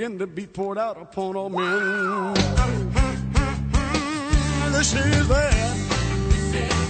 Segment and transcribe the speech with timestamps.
[0.00, 2.34] Holy to be poured out upon all men.
[4.72, 5.76] This is that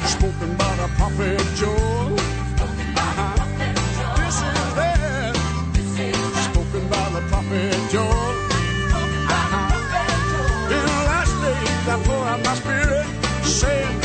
[0.06, 2.10] spoken by the prophet Joel.
[4.14, 5.34] This is that
[6.52, 8.30] spoken by the prophet Joel.
[10.70, 13.06] In the last days I pour out my spirit,
[13.44, 13.99] saith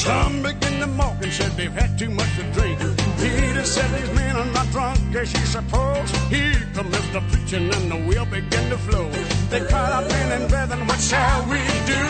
[0.00, 2.78] Some began to mock and said they've had too much to drink.
[3.20, 6.10] Peter said these men are not drunk as you suppose.
[6.28, 9.10] Here commenced the preaching and the wheel begin to flow.
[9.50, 12.02] They cried out, men and brethren, what shall we do?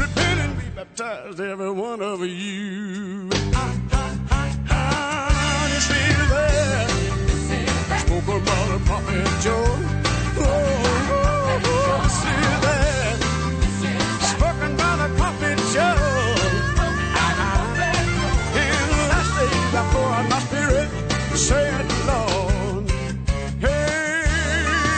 [0.00, 3.30] Repent and be baptized, every one of you.
[3.54, 6.90] Ah, ah, ah, ah, this is that
[8.00, 9.89] spoke about the prophet Joel.
[21.48, 22.90] The Lord.
[23.60, 24.22] Hey,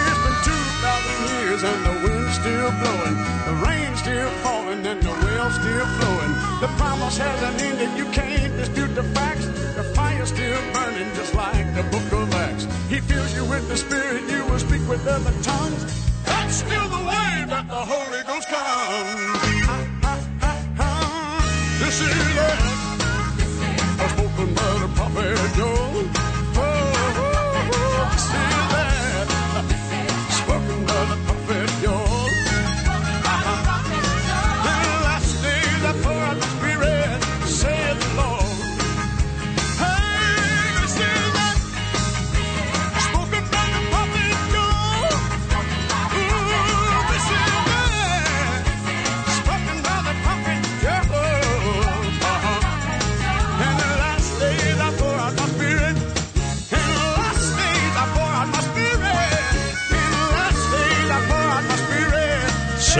[0.09, 3.17] it's been two thousand years and the wind's still blowing,
[3.47, 6.33] the rain's still falling and the well's still flowing.
[6.61, 9.47] The promise hasn't ended, you can't dispute the facts.
[9.77, 12.67] The fire's still burning just like the book of Acts.
[12.89, 15.85] He fills you with the Spirit, you will speak with other tongues.
[16.25, 19.32] That's still the way that the Holy Ghost comes.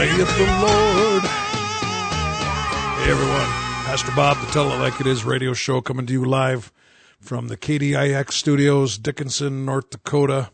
[0.03, 1.23] Saith the Lord.
[2.99, 3.47] Hey everyone,
[3.85, 6.73] Pastor Bob, the Tell It Like It Is radio show coming to you live
[7.21, 10.51] from the KDIX studios, Dickinson, North Dakota.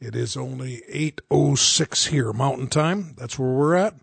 [0.00, 3.14] It is only 8.06 here, Mountain Time.
[3.16, 3.94] That's where we're at.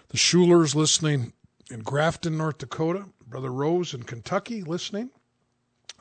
[0.09, 1.33] the Schulers listening
[1.69, 3.05] in Grafton, North Dakota.
[3.27, 5.09] Brother Rose in Kentucky listening.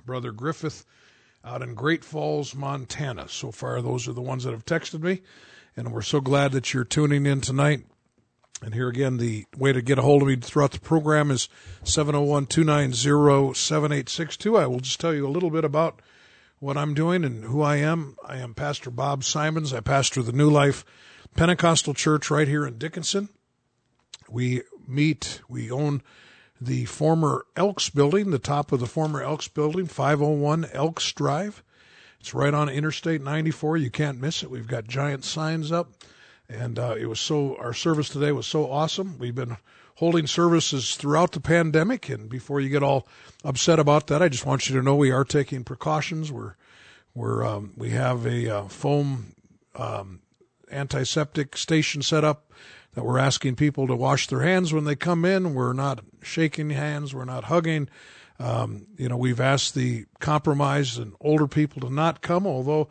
[0.05, 0.85] Brother Griffith
[1.45, 3.29] out in Great Falls, Montana.
[3.29, 5.23] So far, those are the ones that have texted me.
[5.77, 7.85] And we're so glad that you're tuning in tonight.
[8.63, 11.49] And here again, the way to get a hold of me throughout the program is
[11.85, 14.59] 701-290-7862.
[14.59, 16.01] I will just tell you a little bit about
[16.61, 18.17] what I'm doing and who I am.
[18.25, 19.75] I am Pastor Bob Simons.
[19.75, 20.85] I pastor the New Life
[21.37, 23.29] Pentecostal Church right here in Dickinson.
[24.31, 26.03] We meet, we own
[26.61, 31.63] the former Elks building, the top of the former Elks building, 501 Elks Drive.
[32.21, 33.77] It's right on Interstate 94.
[33.77, 34.51] You can't miss it.
[34.51, 35.93] We've got giant signs up.
[36.49, 37.57] And uh, it was so.
[37.57, 39.19] Our service today was so awesome.
[39.19, 39.57] We've been
[39.97, 43.07] holding services throughout the pandemic, and before you get all
[43.45, 46.31] upset about that, I just want you to know we are taking precautions.
[46.31, 46.55] We're
[47.15, 49.35] we're um, we have a uh, foam
[49.75, 50.21] um,
[50.71, 52.51] antiseptic station set up
[52.95, 55.55] that we're asking people to wash their hands when they come in.
[55.55, 57.15] We're not shaking hands.
[57.15, 57.89] We're not hugging.
[58.39, 62.89] Um, you know, we've asked the compromised and older people to not come, although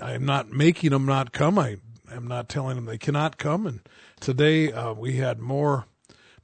[0.00, 1.58] I am not making them not come.
[1.58, 1.76] I
[2.14, 3.66] am not telling them they cannot come.
[3.66, 3.80] And
[4.20, 5.86] today uh, we had more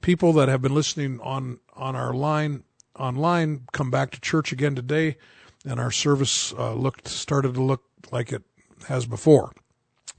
[0.00, 2.64] people that have been listening on on our line
[2.98, 5.16] online come back to church again today,
[5.64, 8.42] and our service uh, looked started to look like it
[8.88, 9.52] has before.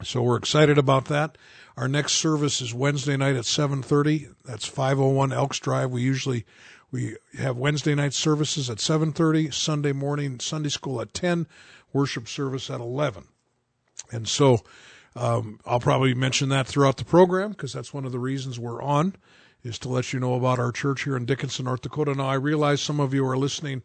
[0.03, 1.37] So we're excited about that.
[1.75, 4.33] Our next service is Wednesday night at 7:30.
[4.45, 5.91] That's 501 Elks Drive.
[5.91, 6.45] We usually
[6.91, 11.47] we have Wednesday night services at 7:30, Sunday morning Sunday school at 10,
[11.93, 13.27] worship service at 11.
[14.11, 14.59] And so
[15.17, 18.81] um, I'll probably mention that throughout the program because that's one of the reasons we're
[18.81, 19.15] on
[19.63, 22.13] is to let you know about our church here in Dickinson, North Dakota.
[22.13, 23.83] Now I realize some of you are listening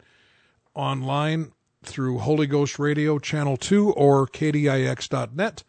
[0.75, 1.51] online
[1.83, 5.63] through Holy Ghost Radio Channel 2 or KDIX.net.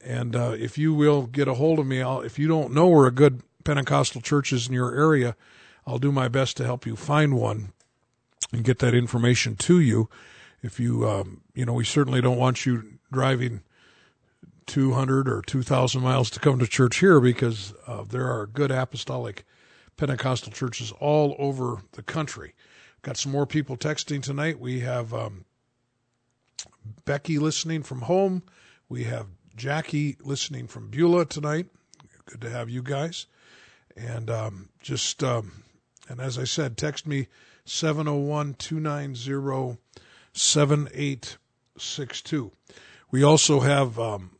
[0.00, 2.86] And uh, if you will get a hold of me, I'll, if you don't know
[2.86, 5.34] where a good Pentecostal church is in your area,
[5.86, 7.72] I'll do my best to help you find one
[8.52, 10.08] and get that information to you.
[10.62, 13.62] If you, um, you know, we certainly don't want you driving
[14.68, 19.44] 200 or 2,000 miles to come to church here because uh, there are good apostolic
[19.96, 22.54] Pentecostal churches all over the country.
[23.02, 24.60] Got some more people texting tonight.
[24.60, 25.44] We have um,
[27.04, 28.44] Becky listening from home.
[28.88, 29.26] We have
[29.56, 31.66] Jackie listening from Beulah tonight.
[32.26, 33.26] Good to have you guys.
[33.96, 35.64] And um, just, um,
[36.08, 37.26] and as I said, text me
[37.64, 39.78] 701 290
[40.32, 42.52] 7862.
[43.10, 44.32] We also have um,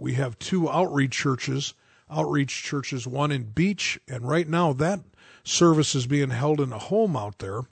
[0.00, 1.74] we have two outreach churches,
[2.10, 5.00] outreach churches, one in Beach, and right now that
[5.44, 7.62] service is being held in a home out there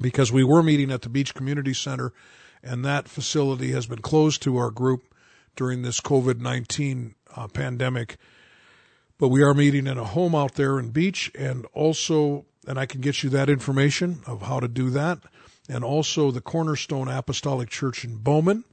[0.00, 2.12] because we were meeting at the Beach Community Center,
[2.62, 5.14] and that facility has been closed to our group
[5.56, 8.16] during this COVID 19 uh, pandemic.
[9.18, 12.86] But we are meeting in a home out there in Beach, and also, and I
[12.86, 15.18] can get you that information of how to do that,
[15.68, 18.64] and also the Cornerstone Apostolic Church in Bowman.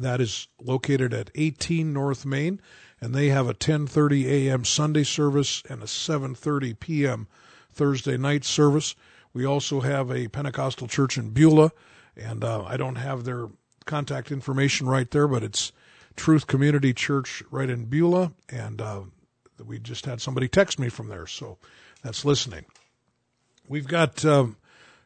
[0.00, 2.60] That is located at 18 North Main,
[3.00, 4.64] and they have a 10:30 a.m.
[4.64, 7.26] Sunday service and a 7:30 p.m.
[7.72, 8.94] Thursday night service.
[9.32, 11.72] We also have a Pentecostal church in Beulah,
[12.16, 13.48] and uh, I don't have their
[13.84, 15.72] contact information right there, but it's
[16.16, 19.02] Truth Community Church right in Beulah, and uh,
[19.64, 21.58] we just had somebody text me from there, so
[22.02, 22.64] that's listening.
[23.68, 24.56] We've got um,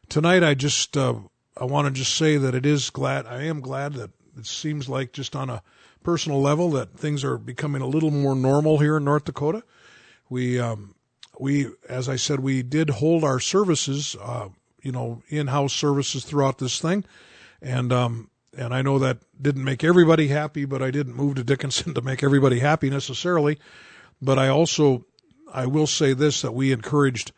[0.09, 0.43] tonight.
[0.43, 1.15] I just uh,
[1.57, 4.89] I want to just say that it is glad I am glad that it seems
[4.89, 5.61] like just on a
[6.03, 9.63] personal level that things are becoming a little more normal here in North Dakota.
[10.29, 10.95] We um,
[11.39, 14.49] we as I said we did hold our services, uh,
[14.81, 17.05] you know, in-house services throughout this thing,
[17.61, 21.43] and um, and I know that didn't make everybody happy, but I didn't move to
[21.43, 23.57] Dickinson to make everybody happy necessarily.
[24.21, 25.05] But I also,
[25.51, 27.31] I will say this, that we encouraged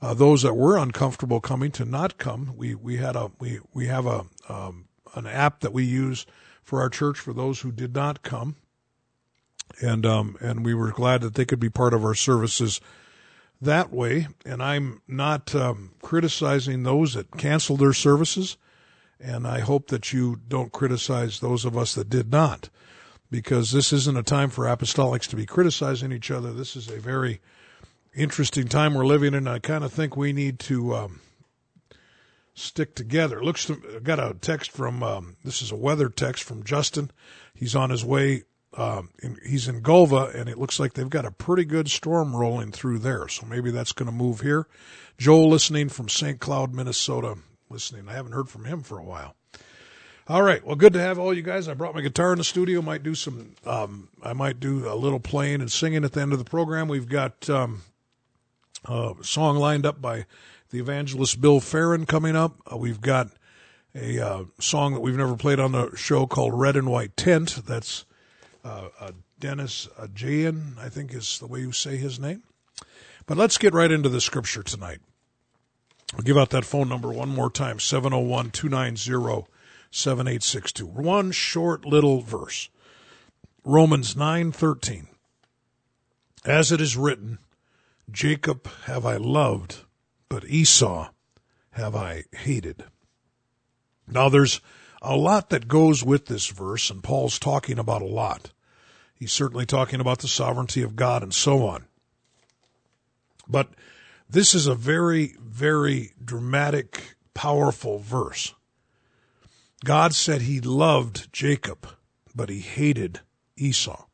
[0.00, 2.54] uh, those that were uncomfortable coming to not come.
[2.56, 6.26] We, we had a, we, we have a, um, an app that we use
[6.62, 8.56] for our church for those who did not come.
[9.80, 12.80] And, um, and we were glad that they could be part of our services
[13.60, 14.28] that way.
[14.44, 18.56] And I'm not, um, criticizing those that canceled their services
[19.22, 22.68] and I hope that you don't criticize those of us that did not,
[23.30, 26.52] because this isn't a time for apostolics to be criticizing each other.
[26.52, 27.40] This is a very
[28.14, 29.46] interesting time we're living in.
[29.46, 31.20] I kind of think we need to um,
[32.54, 33.42] stick together.
[33.42, 37.10] Looks to, got a text from um, this is a weather text from Justin.
[37.54, 38.44] He's on his way.
[38.74, 42.34] Um, in, he's in Golva, and it looks like they've got a pretty good storm
[42.34, 43.28] rolling through there.
[43.28, 44.66] So maybe that's going to move here.
[45.18, 46.40] Joel, listening from St.
[46.40, 47.36] Cloud, Minnesota
[47.68, 48.08] listening.
[48.08, 49.34] I haven't heard from him for a while.
[50.28, 50.64] All right.
[50.64, 51.68] Well, good to have all you guys.
[51.68, 52.80] I brought my guitar in the studio.
[52.80, 53.56] Might do some.
[53.66, 56.86] Um, I might do a little playing and singing at the end of the program.
[56.86, 57.82] We've got um,
[58.84, 60.26] a song lined up by
[60.72, 62.60] the evangelist Bill Farron coming up.
[62.70, 63.28] Uh, we've got
[63.94, 67.64] a uh, song that we've never played on the show called "Red and White Tent."
[67.66, 68.04] That's
[68.64, 72.42] uh, uh Dennis Jayan, I think is the way you say his name.
[73.26, 75.00] But let's get right into the scripture tonight.
[76.14, 79.48] I'll give out that phone number one more time 701 290
[79.90, 80.86] 7862.
[80.86, 82.70] One short little verse.
[83.64, 85.06] Romans 9:13.
[86.44, 87.38] As it is written,
[88.10, 89.84] Jacob have I loved,
[90.32, 91.10] but Esau
[91.72, 92.84] have I hated.
[94.08, 94.62] Now there's
[95.02, 98.50] a lot that goes with this verse and Paul's talking about a lot.
[99.14, 101.84] He's certainly talking about the sovereignty of God and so on.
[103.46, 103.74] But
[104.26, 108.54] this is a very, very dramatic, powerful verse.
[109.84, 111.86] God said he loved Jacob,
[112.34, 113.20] but he hated
[113.58, 114.06] Esau.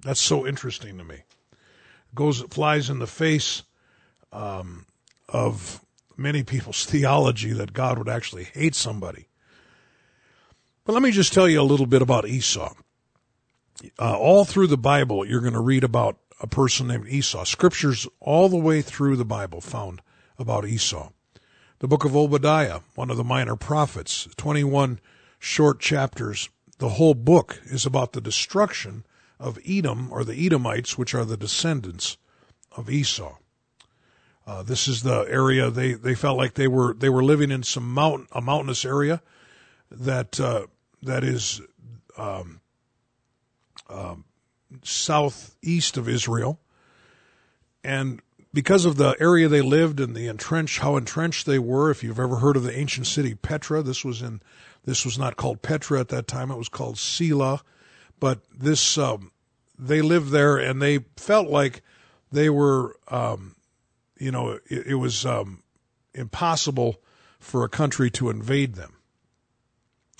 [0.00, 1.16] That's so interesting to me.
[1.16, 3.64] It goes, it flies in the face
[4.32, 4.86] um,
[5.28, 5.84] of
[6.16, 9.28] many people's theology that God would actually hate somebody.
[10.84, 12.74] But let me just tell you a little bit about Esau.
[13.98, 17.44] Uh, all through the Bible, you're going to read about a person named Esau.
[17.44, 20.02] Scriptures all the way through the Bible found
[20.38, 21.10] about Esau.
[21.78, 25.00] The book of Obadiah, one of the minor prophets, 21
[25.38, 26.48] short chapters.
[26.78, 29.04] The whole book is about the destruction
[29.38, 32.16] of Edom or the Edomites, which are the descendants
[32.76, 33.36] of Esau.
[34.46, 37.62] Uh, this is the area they, they felt like they were they were living in
[37.62, 39.22] some mountain a mountainous area
[39.90, 40.66] that uh,
[41.02, 41.60] that is
[42.16, 42.60] um,
[43.88, 44.24] um,
[44.82, 46.58] southeast of Israel,
[47.84, 48.20] and
[48.52, 51.90] because of the area they lived and the entrenched how entrenched they were.
[51.90, 54.40] If you've ever heard of the ancient city Petra, this was in
[54.84, 57.60] this was not called Petra at that time; it was called Sela.
[58.18, 59.30] But this um,
[59.78, 61.82] they lived there, and they felt like
[62.30, 63.56] they were, um,
[64.22, 65.62] you know, it, it was um,
[66.14, 67.02] impossible
[67.40, 68.96] for a country to invade them.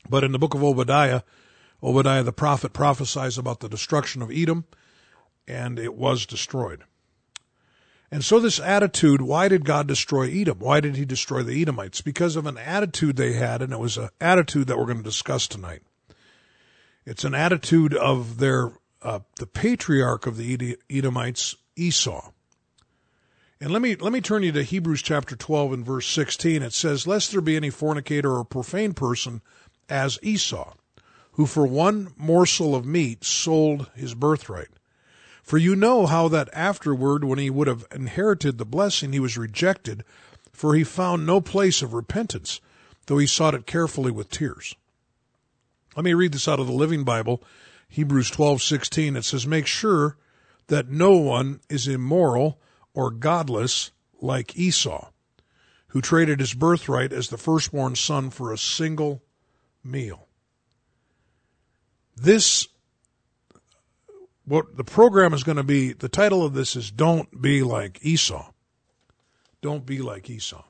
[0.08, 1.22] But in the book of Obadiah,
[1.82, 4.64] Obadiah the prophet prophesies about the destruction of Edom,
[5.46, 6.82] and it was destroyed.
[8.10, 10.58] And so, this attitude why did God destroy Edom?
[10.58, 12.00] Why did he destroy the Edomites?
[12.00, 15.02] Because of an attitude they had, and it was an attitude that we're going to
[15.04, 15.82] discuss tonight.
[17.06, 22.31] It's an attitude of their, uh, the patriarch of the Edomites, Esau.
[23.62, 26.62] And let me, let me turn you to Hebrews chapter 12 and verse 16.
[26.62, 29.40] It says, Lest there be any fornicator or profane person
[29.88, 30.74] as Esau
[31.34, 34.66] who for one morsel of meat sold his birthright.
[35.44, 39.38] For you know how that afterward, when he would have inherited the blessing, he was
[39.38, 40.02] rejected,
[40.52, 42.60] for he found no place of repentance,
[43.06, 44.74] though he sought it carefully with tears.
[45.94, 47.40] Let me read this out of the Living Bible,
[47.88, 49.14] Hebrews 12:16.
[49.14, 50.16] It says, "Make sure
[50.66, 52.58] that no one is immoral
[52.94, 55.10] or godless like Esau,
[55.88, 59.22] who traded his birthright as the firstborn son for a single
[59.84, 60.28] meal."
[62.16, 62.68] This,
[64.44, 67.98] what the program is going to be, the title of this is Don't Be Like
[68.02, 68.52] Esau.
[69.62, 70.64] Don't be like Esau.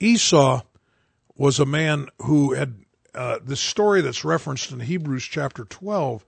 [0.00, 0.62] Esau
[1.36, 6.26] was a man who had, uh, the story that's referenced in Hebrews chapter 12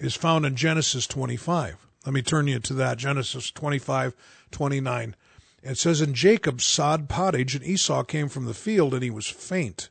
[0.00, 1.86] is found in Genesis 25.
[2.04, 2.98] Let me turn you to that.
[2.98, 4.14] Genesis 25,
[4.50, 5.16] 29.
[5.62, 9.28] It says, And Jacob sod pottage, and Esau came from the field, and he was
[9.28, 9.88] faint.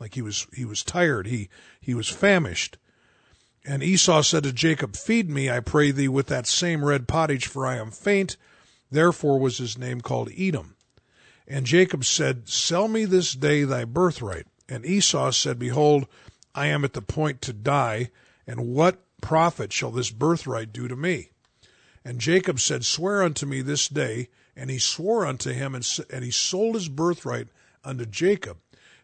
[0.00, 1.26] Like he was he was tired.
[1.26, 1.48] He
[1.80, 2.76] he was famished.
[3.64, 7.48] And esau said to jacob feed me i pray thee with that same red pottage
[7.48, 8.36] for i am faint
[8.92, 10.76] therefore was his name called edom.
[11.48, 16.06] And jacob said sell me this day thy birthright and esau said behold
[16.54, 18.10] i am at the point to die
[18.46, 21.30] and what profit shall this birthright do to me
[22.06, 26.24] and jacob said swear unto me this day and he swore unto him and, and
[26.24, 27.48] he sold his birthright
[27.84, 28.56] unto jacob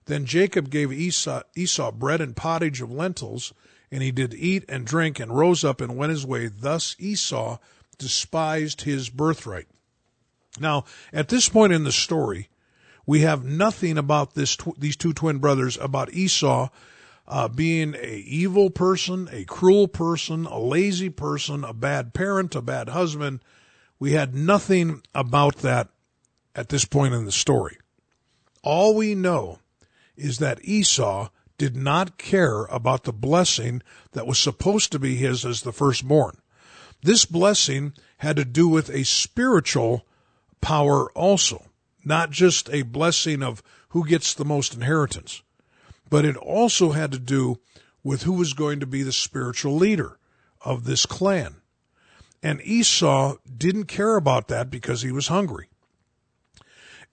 [0.06, 3.52] then Jacob gave Esau, Esau bread and pottage of lentils,
[3.90, 6.48] and he did eat and drink and rose up and went his way.
[6.48, 7.58] Thus Esau
[7.98, 9.68] despised his birthright.
[10.58, 12.48] Now, at this point in the story,
[13.06, 16.68] we have nothing about this these two twin brothers about Esau
[17.26, 22.62] uh, being a evil person, a cruel person, a lazy person, a bad parent, a
[22.62, 23.40] bad husband.
[23.98, 25.88] We had nothing about that
[26.54, 27.78] at this point in the story.
[28.62, 29.60] All we know
[30.16, 35.44] is that Esau did not care about the blessing that was supposed to be his
[35.44, 36.36] as the firstborn.
[37.02, 40.06] This blessing had to do with a spiritual
[40.60, 41.66] power also,
[42.04, 45.42] not just a blessing of who gets the most inheritance,
[46.12, 47.58] but it also had to do
[48.04, 50.18] with who was going to be the spiritual leader
[50.60, 51.56] of this clan.
[52.42, 55.70] And Esau didn't care about that because he was hungry.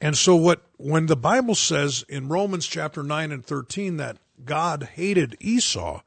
[0.02, 4.90] And so what when the Bible says in Romans chapter 9 and 13 that God
[4.96, 6.02] hated Esau,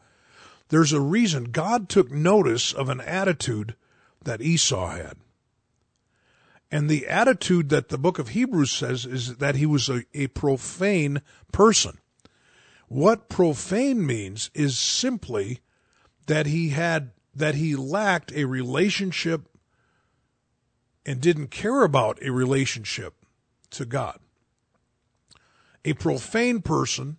[0.69, 1.45] there's a reason.
[1.45, 3.75] God took notice of an attitude
[4.23, 5.17] that Esau had.
[6.71, 10.27] And the attitude that the book of Hebrews says is that he was a, a
[10.27, 11.23] profane
[11.53, 11.97] person.
[12.93, 15.61] What profane means is simply
[16.27, 19.49] that he had that he lacked a relationship
[21.07, 23.15] and didn't care about a relationship
[23.71, 24.19] to God.
[25.87, 27.17] A profane person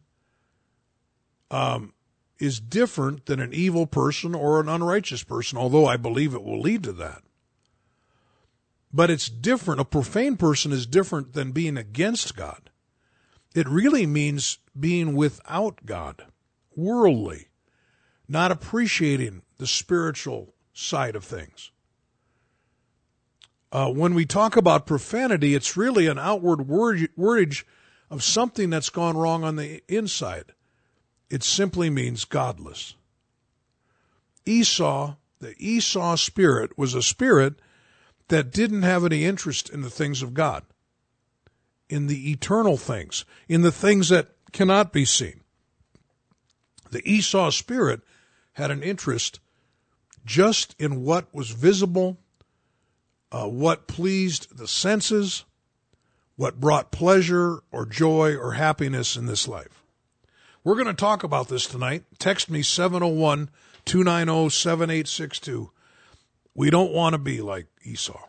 [1.49, 1.95] um,
[2.37, 6.61] is different than an evil person or an unrighteous person, although I believe it will
[6.61, 7.23] lead to that.
[8.93, 9.81] But it's different.
[9.81, 12.69] A profane person is different than being against God.
[13.55, 16.25] It really means being without God,
[16.75, 17.47] worldly,
[18.27, 21.71] not appreciating the spiritual side of things.
[23.71, 27.63] Uh, when we talk about profanity, it's really an outward word, wordage
[28.09, 30.53] of something that's gone wrong on the inside.
[31.29, 32.95] It simply means godless.
[34.45, 37.55] Esau, the Esau spirit, was a spirit
[38.27, 40.63] that didn't have any interest in the things of God,
[41.89, 45.41] in the eternal things, in the things that cannot be seen.
[46.91, 48.01] The Esau spirit
[48.53, 49.39] had an interest
[50.25, 52.17] just in what was visible,
[53.31, 55.43] uh, what pleased the senses,
[56.35, 59.83] what brought pleasure or joy or happiness in this life.
[60.63, 62.03] We're going to talk about this tonight.
[62.19, 63.49] Text me 701
[63.85, 65.71] 290 7862.
[66.55, 68.19] We don't want to be like Esau.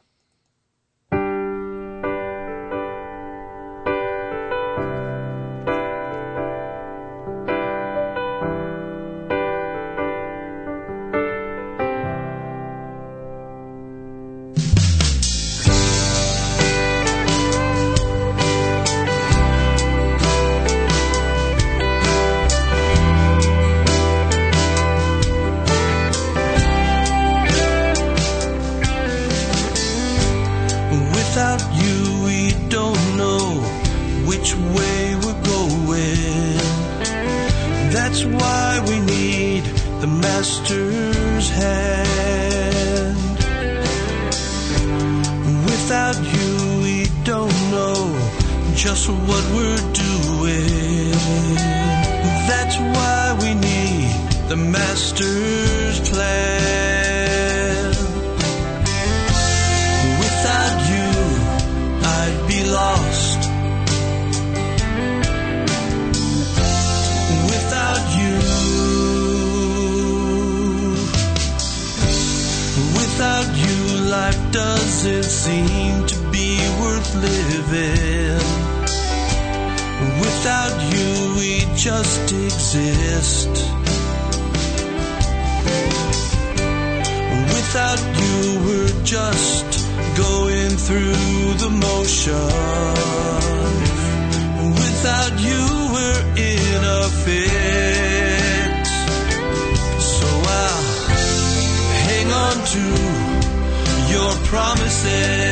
[104.55, 105.44] Promises.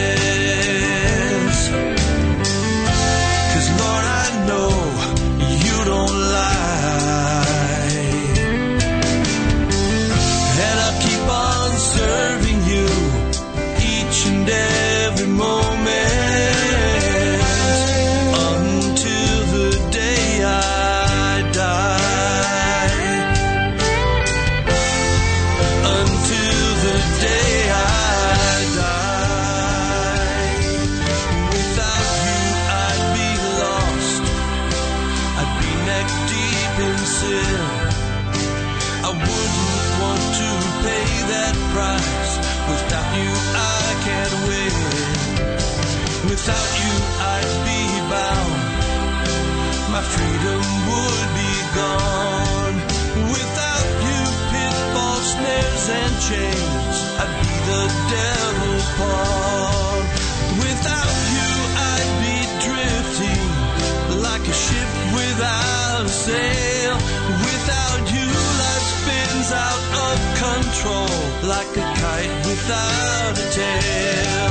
[72.62, 74.50] Without a tail.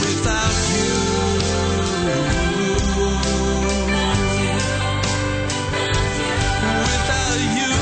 [0.00, 0.94] Without you.
[6.86, 7.74] Without you.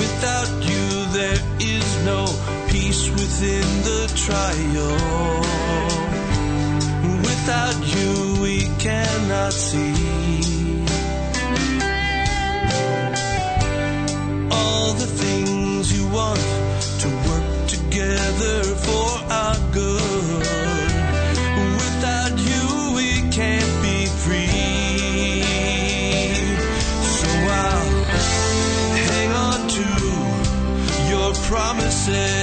[0.00, 2.20] Without you, there is no
[2.68, 5.15] peace within the trial.
[31.66, 32.35] Promises.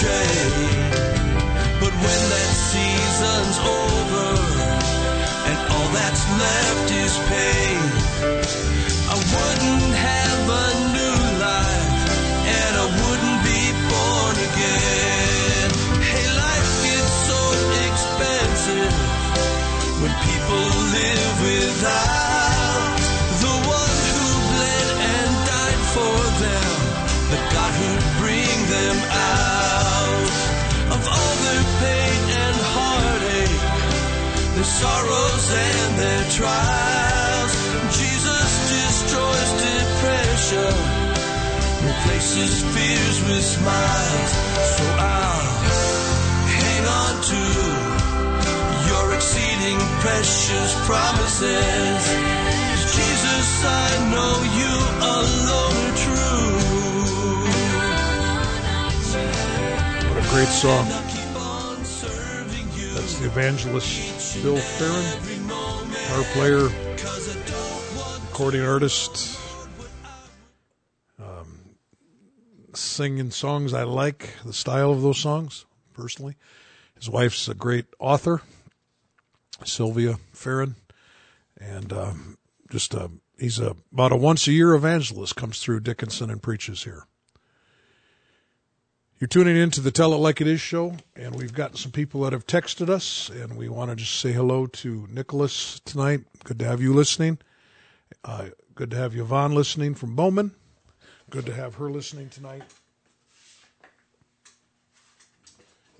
[0.00, 0.37] Devil's
[34.68, 37.52] sorrows and their trials.
[37.96, 40.74] Jesus destroys depression,
[41.88, 44.32] replaces fears with smiles.
[44.76, 45.48] So I'll
[46.52, 47.42] hang on to
[48.88, 52.00] your exceeding precious promises.
[52.94, 54.74] Jesus, I know you
[55.16, 56.58] alone are true.
[60.08, 60.86] What a great song.
[60.90, 62.94] I'll keep on serving you.
[62.94, 65.50] That's the evangelist Bill Farron,
[66.12, 66.68] our player,
[68.28, 69.40] recording artist,
[71.18, 71.60] um,
[72.74, 75.64] singing songs I like, the style of those songs,
[75.94, 76.36] personally.
[76.94, 78.42] His wife's a great author,
[79.64, 80.76] Sylvia Farron,
[81.58, 82.38] and um,
[82.70, 86.84] just a, he's a, about a once a year evangelist, comes through Dickinson and preaches
[86.84, 87.06] here.
[89.20, 91.90] You're tuning in to the Tell It Like It Is show, and we've got some
[91.90, 96.20] people that have texted us, and we want to just say hello to Nicholas tonight.
[96.44, 97.38] Good to have you listening.
[98.24, 100.52] Uh, good to have Yvonne listening from Bowman.
[101.30, 102.62] Good to have her listening tonight.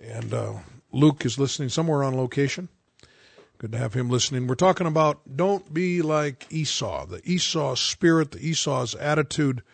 [0.01, 0.53] And uh,
[0.93, 2.69] Luke is listening somewhere on location.
[3.59, 4.47] Good to have him listening.
[4.47, 7.07] We're talking about don't be like Esau.
[7.07, 9.65] The Esau spirit, the Esau's attitude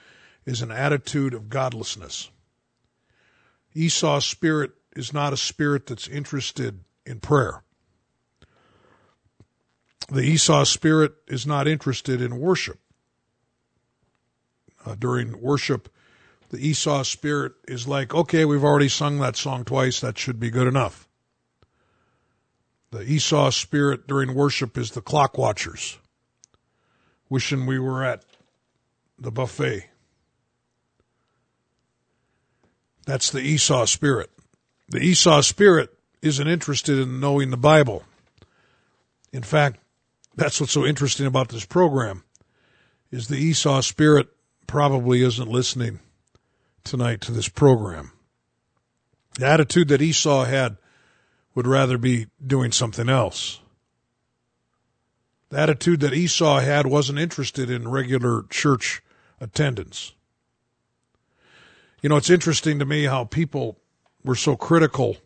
[0.47, 2.31] is an attitude of godlessness.
[3.75, 7.63] Esau's spirit is not a spirit that's interested in prayer.
[10.09, 12.79] The Esau spirit is not interested in worship.
[14.87, 15.89] Uh, during worship,
[16.51, 20.51] the Esau spirit is like, okay, we've already sung that song twice, that should be
[20.51, 21.09] good enough.
[22.91, 25.99] The Esau spirit during worship is the clock watchers,
[27.29, 28.25] wishing we were at
[29.19, 29.89] the buffet.
[33.07, 34.31] That's the Esau spirit.
[34.89, 35.91] The Esau spirit
[36.23, 38.05] isn't interested in knowing the Bible.
[39.33, 39.79] In fact,
[40.37, 42.25] that's what's so interesting about this program
[43.11, 44.29] is the Esau spirit
[44.67, 46.01] probably isn't listening
[46.83, 48.13] tonight to this program.
[49.39, 50.77] The attitude that Esau had
[51.55, 53.61] would rather be doing something else.
[55.51, 59.03] The attitude that Esau had wasn't interested in regular church
[59.41, 60.13] attendance.
[62.05, 63.79] You know, it's interesting to me how people
[64.23, 65.17] were so critical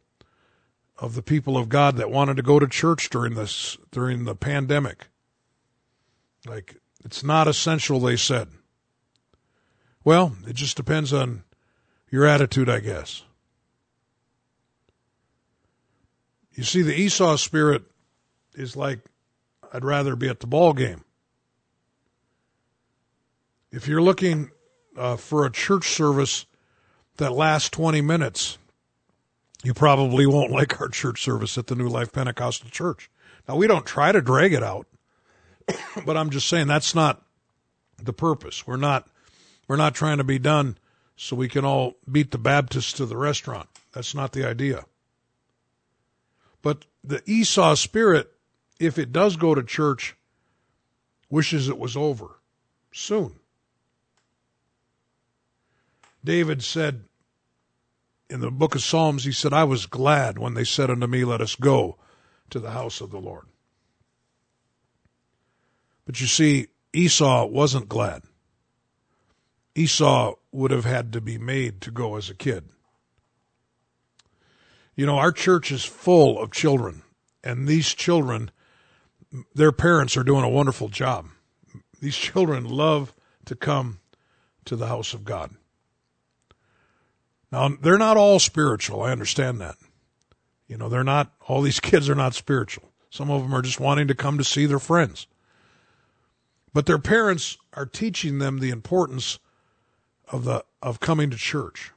[0.97, 4.37] of the people of God that wanted to go to church during this during the
[4.37, 5.09] pandemic.
[6.47, 8.47] Like it's not essential, they said.
[10.05, 11.43] Well, it just depends on
[12.13, 13.25] your attitude, I guess.
[16.53, 17.83] You see, the Esau spirit
[18.55, 19.01] is like,
[19.73, 21.03] I'd rather be at the ball game.
[23.73, 24.53] If you're looking
[24.97, 26.47] uh, for a church service
[27.19, 28.59] that last 20 minutes,
[29.63, 33.11] you probably won't like our church service at the New Life Pentecostal Church.
[33.47, 34.87] Now, we don't try to drag it out,
[36.07, 37.23] but I'm just saying that's not
[38.03, 38.67] the purpose.
[38.67, 39.09] We're not
[39.67, 40.79] we're not trying to be done
[41.17, 43.69] so we can all beat the Baptists to the restaurant.
[43.93, 44.85] That's not the idea.
[46.63, 48.33] But the Esau spirit,
[48.81, 50.17] if it does go to church,
[51.29, 52.41] wishes it was over
[52.93, 53.35] soon.
[56.25, 57.05] David said
[58.31, 61.25] in the book of Psalms, he said, I was glad when they said unto me,
[61.25, 61.97] Let us go
[62.51, 63.47] to the house of the Lord.
[66.05, 68.23] But you see, Esau wasn't glad.
[69.75, 72.65] Esau would have had to be made to go as a kid.
[74.97, 77.03] You know, our church is full of children,
[77.45, 78.51] and these children,
[79.55, 81.29] their parents are doing a wonderful job.
[82.01, 83.15] These children love
[83.45, 84.01] to come
[84.65, 85.55] to the house of God.
[87.51, 89.03] Now, they're not all spiritual.
[89.03, 89.77] I understand that.
[90.67, 92.91] You know, they're not, all these kids are not spiritual.
[93.11, 95.27] Some of them are just wanting to come to see their friends.
[96.75, 99.39] But their parents are teaching them the importance
[100.31, 101.93] of the, of coming to church.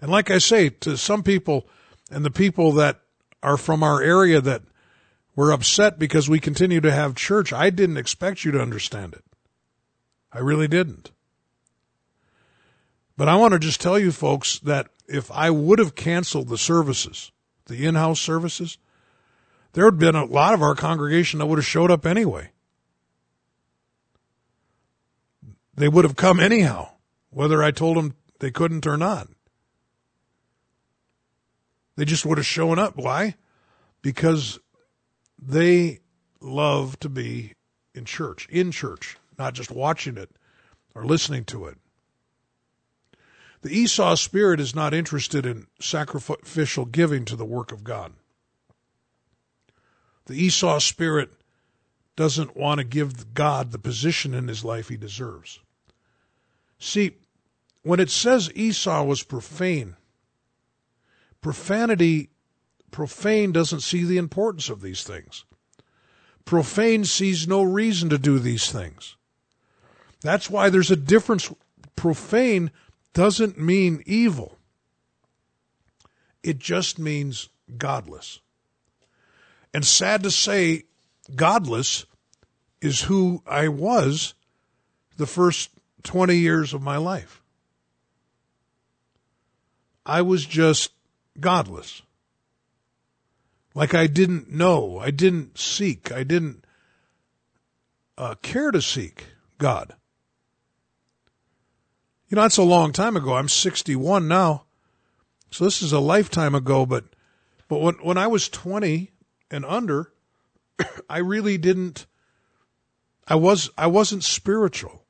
[0.00, 1.68] And like I say, to some people
[2.10, 3.00] and the people that
[3.42, 4.62] are from our area that
[5.34, 9.24] were upset because we continue to have church, I didn't expect you to understand it.
[10.32, 11.10] I really didn't.
[13.16, 16.58] But I want to just tell you folks that if I would have canceled the
[16.58, 17.32] services,
[17.66, 18.78] the in-house services,
[19.72, 22.50] there would have been a lot of our congregation that would have showed up anyway.
[25.74, 26.90] They would have come anyhow,
[27.30, 29.28] whether I told them they couldn't or not.
[31.96, 32.96] They just would have shown up.
[32.96, 33.36] Why?
[34.02, 34.58] Because
[35.38, 36.00] they
[36.40, 37.54] love to be
[37.94, 40.30] in church, in church, not just watching it
[40.94, 41.78] or listening to it.
[43.66, 48.12] The Esau spirit is not interested in sacrificial giving to the work of God.
[50.26, 51.32] The Esau spirit
[52.14, 55.58] doesn't want to give God the position in his life he deserves.
[56.78, 57.16] See,
[57.82, 59.96] when it says Esau was profane,
[61.40, 62.30] profanity,
[62.92, 65.44] profane doesn't see the importance of these things.
[66.44, 69.16] Profane sees no reason to do these things.
[70.20, 71.52] That's why there's a difference.
[71.96, 72.70] Profane
[73.16, 74.58] doesn't mean evil.
[76.42, 77.48] It just means
[77.78, 78.40] godless.
[79.72, 80.82] And sad to say,
[81.34, 82.04] godless
[82.82, 84.34] is who I was
[85.16, 85.70] the first
[86.02, 87.40] 20 years of my life.
[90.04, 90.92] I was just
[91.40, 92.02] godless.
[93.74, 96.66] Like I didn't know, I didn't seek, I didn't
[98.18, 99.24] uh, care to seek
[99.56, 99.94] God.
[102.28, 103.34] You know, that's a long time ago.
[103.34, 104.64] I'm 61 now.
[105.50, 107.04] So this is a lifetime ago, but
[107.68, 109.10] but when when I was 20
[109.50, 110.12] and under,
[111.08, 112.06] I really didn't
[113.28, 115.04] I was I wasn't spiritual.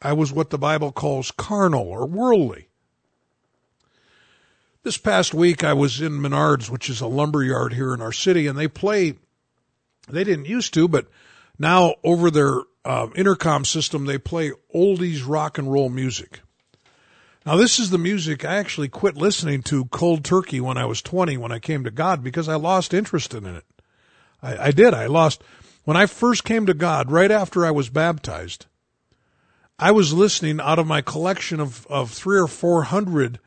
[0.00, 2.68] I was what the Bible calls carnal or worldly.
[4.82, 8.10] This past week, I was in Menards, which is a lumber yard here in our
[8.10, 9.14] city, and they play,
[10.08, 11.06] they didn't used to, but
[11.56, 16.40] now over their uh, intercom system, they play oldies rock and roll music.
[17.44, 21.02] Now, this is the music I actually quit listening to cold turkey when I was
[21.02, 23.64] 20 when I came to God because I lost interest in it.
[24.40, 24.94] I, I did.
[24.94, 25.42] I lost,
[25.84, 28.66] when I first came to God, right after I was baptized,
[29.78, 33.40] I was listening out of my collection of, of three or four hundred,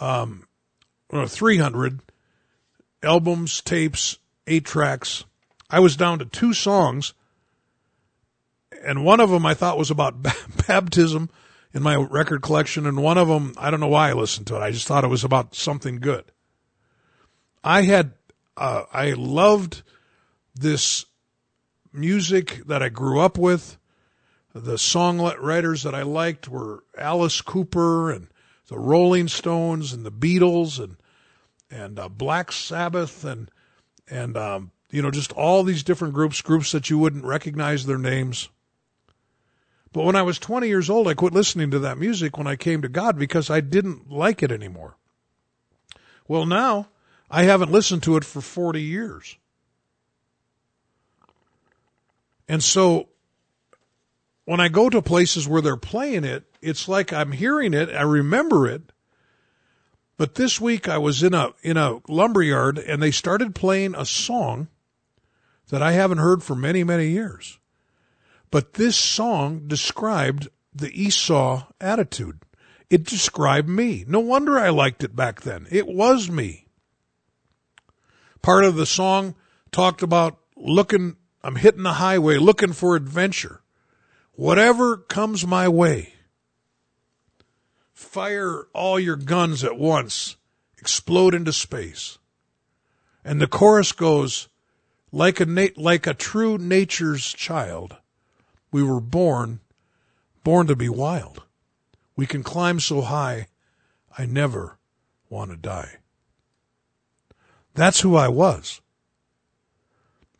[0.00, 0.46] um,
[1.08, 2.00] or 300
[3.02, 5.24] albums, tapes, eight tracks.
[5.68, 7.14] I was down to two songs,
[8.84, 10.16] and one of them I thought was about
[10.66, 11.30] baptism
[11.74, 14.56] in my record collection, and one of them, I don't know why I listened to
[14.56, 14.60] it.
[14.60, 16.24] I just thought it was about something good.
[17.64, 18.12] I had,
[18.56, 19.82] uh, I loved
[20.54, 21.06] this
[21.92, 23.78] music that I grew up with
[24.54, 28.28] the songwriters that I liked were Alice Cooper and
[28.68, 30.96] the Rolling Stones and the Beatles and
[31.70, 33.50] and uh, Black Sabbath and
[34.08, 37.98] and um, you know just all these different groups, groups that you wouldn't recognize their
[37.98, 38.48] names.
[39.92, 42.56] But when I was 20 years old, I quit listening to that music when I
[42.56, 44.96] came to God because I didn't like it anymore.
[46.26, 46.88] Well, now
[47.30, 49.36] I haven't listened to it for 40 years.
[52.48, 53.08] And so
[54.44, 58.02] when I go to places where they're playing it, it's like I'm hearing it, I
[58.02, 58.92] remember it.
[60.16, 64.04] But this week I was in a in a lumberyard and they started playing a
[64.04, 64.68] song
[65.68, 67.58] that I haven't heard for many many years.
[68.52, 72.40] But this song described the Esau attitude.
[72.90, 74.04] It described me.
[74.06, 75.66] No wonder I liked it back then.
[75.70, 76.66] It was me.
[78.42, 79.34] Part of the song
[79.72, 83.62] talked about looking I'm hitting the highway looking for adventure.
[84.32, 86.12] Whatever comes my way,
[87.94, 90.36] fire all your guns at once,
[90.76, 92.18] explode into space.
[93.24, 94.48] And the chorus goes,
[95.10, 97.96] like a na- like a true nature's child,
[98.72, 99.60] we were born,
[100.42, 101.42] born to be wild.
[102.16, 103.46] We can climb so high,
[104.18, 104.78] I never
[105.28, 105.98] want to die.
[107.74, 108.80] That's who I was.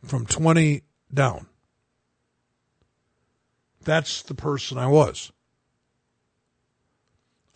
[0.03, 0.81] From 20
[1.13, 1.47] down.
[3.83, 5.31] That's the person I was.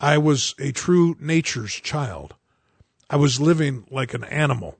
[0.00, 2.34] I was a true nature's child.
[3.10, 4.78] I was living like an animal,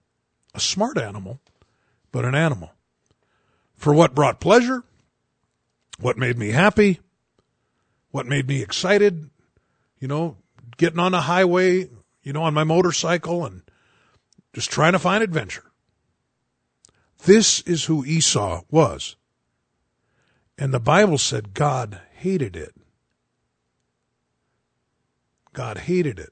[0.54, 1.40] a smart animal,
[2.12, 2.72] but an animal.
[3.76, 4.84] For what brought pleasure,
[6.00, 7.00] what made me happy,
[8.10, 9.30] what made me excited,
[9.98, 10.36] you know,
[10.76, 11.88] getting on a highway,
[12.22, 13.62] you know, on my motorcycle and
[14.52, 15.64] just trying to find adventure.
[17.24, 19.16] This is who Esau was.
[20.56, 22.74] And the Bible said God hated it.
[25.52, 26.30] God hated it.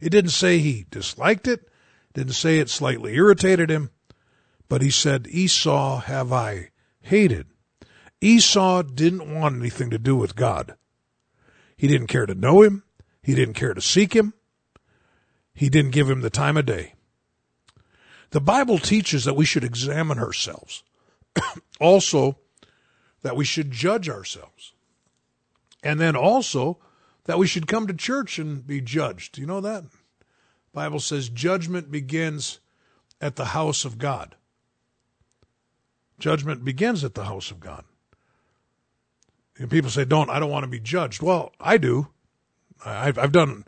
[0.00, 1.68] It didn't say he disliked it,
[2.14, 3.90] didn't say it slightly irritated him,
[4.68, 6.70] but he said, Esau have I
[7.02, 7.46] hated.
[8.20, 10.74] Esau didn't want anything to do with God.
[11.76, 12.84] He didn't care to know him.
[13.22, 14.34] He didn't care to seek him.
[15.54, 16.94] He didn't give him the time of day.
[18.30, 20.82] The Bible teaches that we should examine ourselves.
[21.80, 22.38] also,
[23.22, 24.72] that we should judge ourselves.
[25.82, 26.78] And then also
[27.24, 29.34] that we should come to church and be judged.
[29.34, 29.84] Do You know that?
[30.72, 32.60] Bible says judgment begins
[33.20, 34.36] at the house of God.
[36.18, 37.84] Judgment begins at the house of God.
[39.60, 42.08] And people say, "Don't I don't want to be judged." Well, I do.
[42.84, 43.66] I've I've done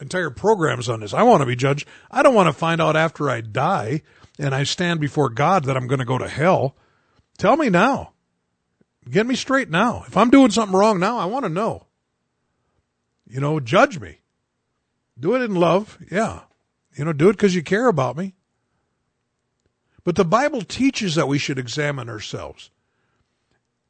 [0.00, 1.12] entire programs on this.
[1.12, 1.86] I want to be judged.
[2.10, 4.02] I don't want to find out after I die
[4.38, 6.74] and I stand before God that I'm going to go to hell.
[7.36, 8.12] Tell me now.
[9.08, 10.04] Get me straight now.
[10.08, 11.86] If I'm doing something wrong now, I want to know.
[13.28, 14.20] You know, judge me.
[15.20, 15.98] Do it in love.
[16.10, 16.40] Yeah.
[16.96, 18.34] You know, do it because you care about me.
[20.04, 22.70] But the Bible teaches that we should examine ourselves.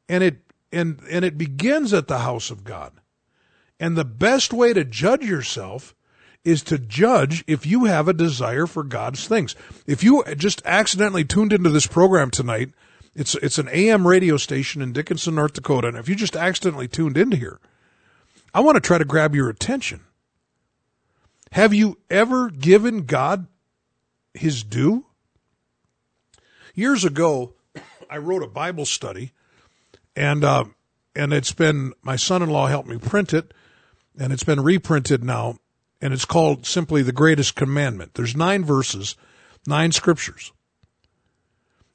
[0.09, 0.44] And it
[0.75, 2.91] and and it begins at the house of God.
[3.79, 5.95] And the best way to judge yourself
[6.43, 9.55] is to judge if you have a desire for God's things.
[9.87, 12.69] If you just accidentally tuned into this program tonight,
[13.15, 16.87] it's it's an AM radio station in Dickinson, North Dakota, and if you just accidentally
[16.87, 17.59] tuned into here,
[18.53, 20.01] I want to try to grab your attention.
[21.51, 23.47] Have you ever given God
[24.33, 25.05] his due?
[26.73, 27.53] Years ago,
[28.09, 29.31] I wrote a Bible study,
[30.15, 30.65] and uh,
[31.15, 33.53] and it's been my son-in-law helped me print it,
[34.17, 35.59] and it's been reprinted now,
[36.01, 38.13] and it's called simply the Greatest Commandment.
[38.13, 39.15] There's nine verses,
[39.67, 40.51] nine scriptures,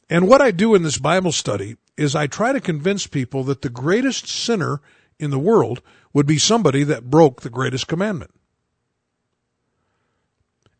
[0.09, 3.62] and what I do in this Bible study is I try to convince people that
[3.62, 4.80] the greatest sinner
[5.18, 8.33] in the world would be somebody that broke the greatest commandment.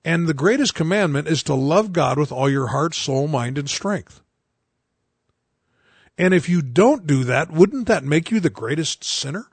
[0.05, 3.69] And the greatest commandment is to love God with all your heart, soul, mind, and
[3.69, 4.23] strength.
[6.21, 9.47] And if you don't do that, wouldn't that make you the greatest sinner?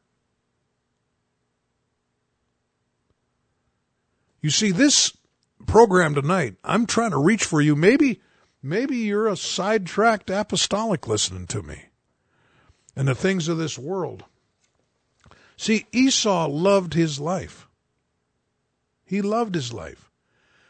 [4.41, 5.15] You see, this
[5.65, 7.73] program tonight, I'm trying to reach for you.
[7.73, 8.19] Maybe,
[8.61, 11.85] maybe you're a sidetracked apostolic listening to me
[12.97, 14.25] and the things of this world.
[15.55, 17.69] See, Esau loved his life.
[19.05, 20.11] He loved his life.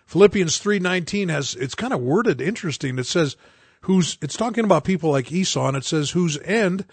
[0.05, 2.99] Philippians 3:19 has it's kind of worded interesting.
[2.99, 3.35] It says
[3.81, 6.85] whose it's talking about people like Esau and it says whose end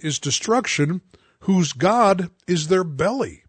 [0.00, 1.00] is destruction,
[1.40, 3.44] whose god is their belly,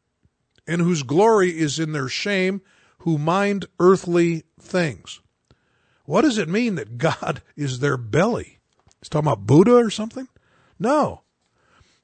[0.67, 2.61] and whose glory is in their shame,
[2.99, 5.19] who mind earthly things.
[6.05, 8.59] What does it mean that God is their belly?
[8.99, 10.27] It's talking about Buddha or something?
[10.79, 11.21] No.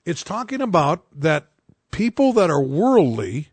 [0.06, 1.48] It's talking about that
[1.92, 3.50] people that are worldly,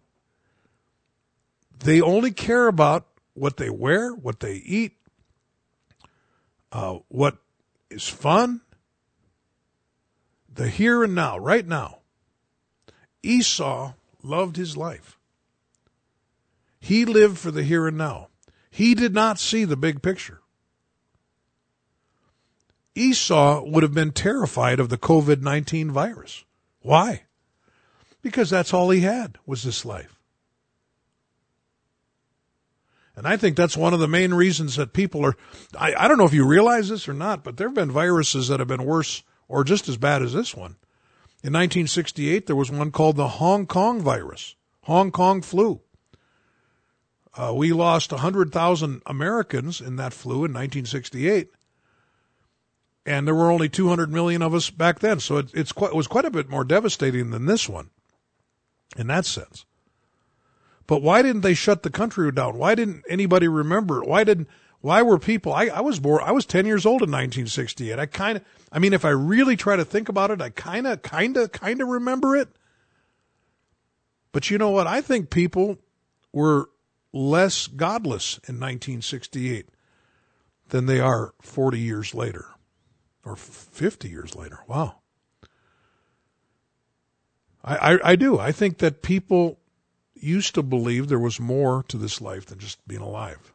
[1.79, 4.98] they only care about what they wear, what they eat,
[6.73, 7.39] uh, what
[7.91, 8.61] is fun,
[10.53, 11.99] the here and now, right now.
[13.23, 15.19] Esau loved his life.
[16.81, 18.29] He lived for the here and now.
[18.71, 20.41] He did not see the big picture.
[22.95, 26.45] Esau would have been terrified of the COVID 19 virus.
[26.81, 27.25] Why?
[28.23, 30.18] Because that's all he had was this life.
[33.19, 35.37] And I think that's one of the main reasons that people are,
[35.77, 38.47] I, I don't know if you realize this or not, but there have been viruses
[38.47, 40.77] that have been worse or just as bad as this one.
[41.43, 45.81] In 1968, there was one called the Hong Kong virus, Hong Kong flu.
[47.37, 51.49] Uh, we lost 100,000 Americans in that flu in 1968.
[53.05, 55.19] And there were only 200 million of us back then.
[55.19, 57.91] So it, it's quite, it was quite a bit more devastating than this one
[58.97, 59.65] in that sense.
[60.89, 62.59] But why didn't they shut the country down?
[62.59, 64.03] Why didn't anybody remember?
[64.03, 64.49] Why didn't
[64.81, 67.93] why were people I, I was born I was ten years old in nineteen sixty
[67.93, 67.99] eight.
[67.99, 71.49] I kinda I mean if I really try to think about it, I kinda kinda
[71.51, 72.49] kinda remember it.
[74.33, 74.87] But you know what?
[74.87, 75.79] I think people
[76.33, 76.71] were
[77.13, 79.69] less godless in nineteen sixty eight
[80.71, 82.47] than they are forty years later.
[83.27, 84.61] Or fifty years later.
[84.67, 85.01] Wow.
[87.63, 88.39] I, I, I do.
[88.39, 89.59] I think that people
[90.23, 93.53] used to believe there was more to this life than just being alive.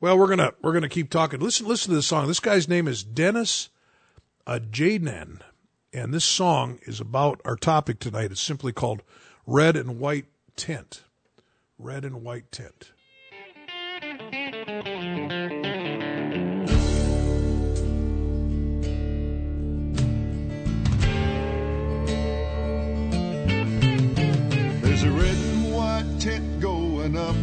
[0.00, 1.40] Well, we're gonna we're gonna keep talking.
[1.40, 2.26] Listen, listen to this song.
[2.26, 3.70] This guy's name is Dennis
[4.46, 5.40] uh, Jaden,
[5.92, 8.30] and this song is about our topic tonight.
[8.30, 9.02] It's simply called
[9.46, 11.04] "Red and White Tent."
[11.78, 12.92] Red and White Tent.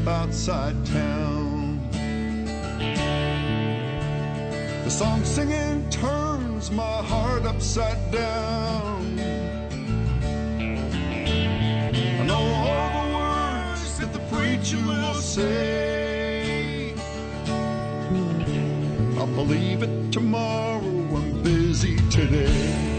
[0.07, 1.79] Outside town.
[4.83, 9.19] The song singing turns my heart upside down.
[12.19, 16.93] I know all the words that the preacher will say.
[19.17, 20.81] I'll believe it tomorrow.
[20.81, 22.90] I'm busy today.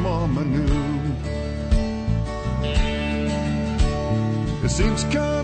[0.00, 1.14] Mama knew.
[4.64, 5.37] It seems kind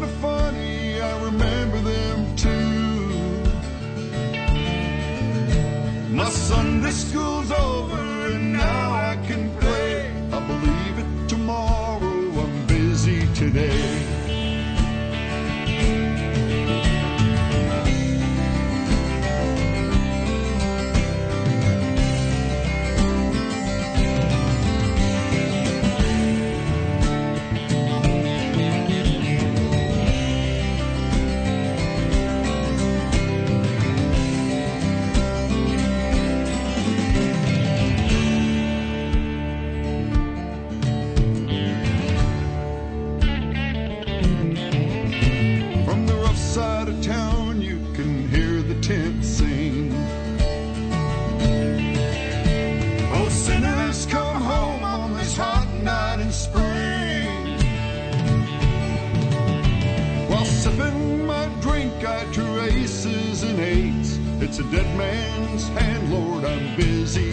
[64.56, 67.23] It's a dead man's hand, Lord, I'm busy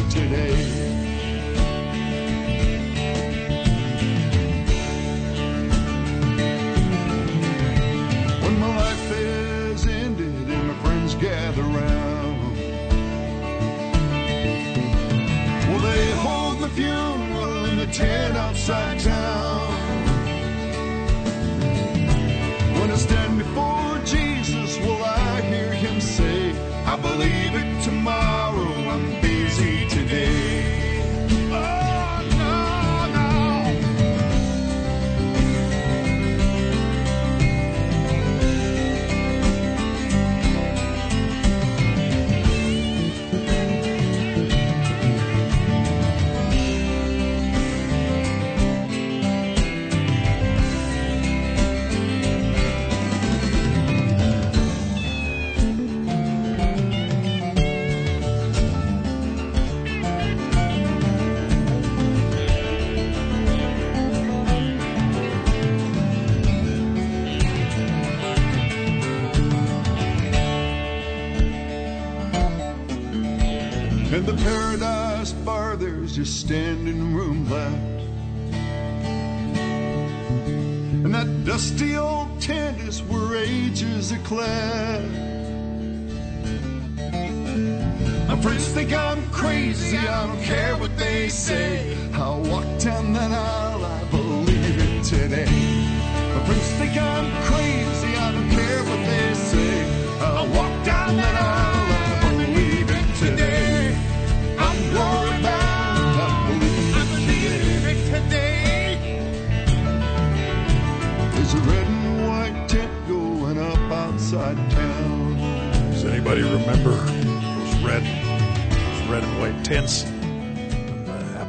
[76.31, 76.60] there's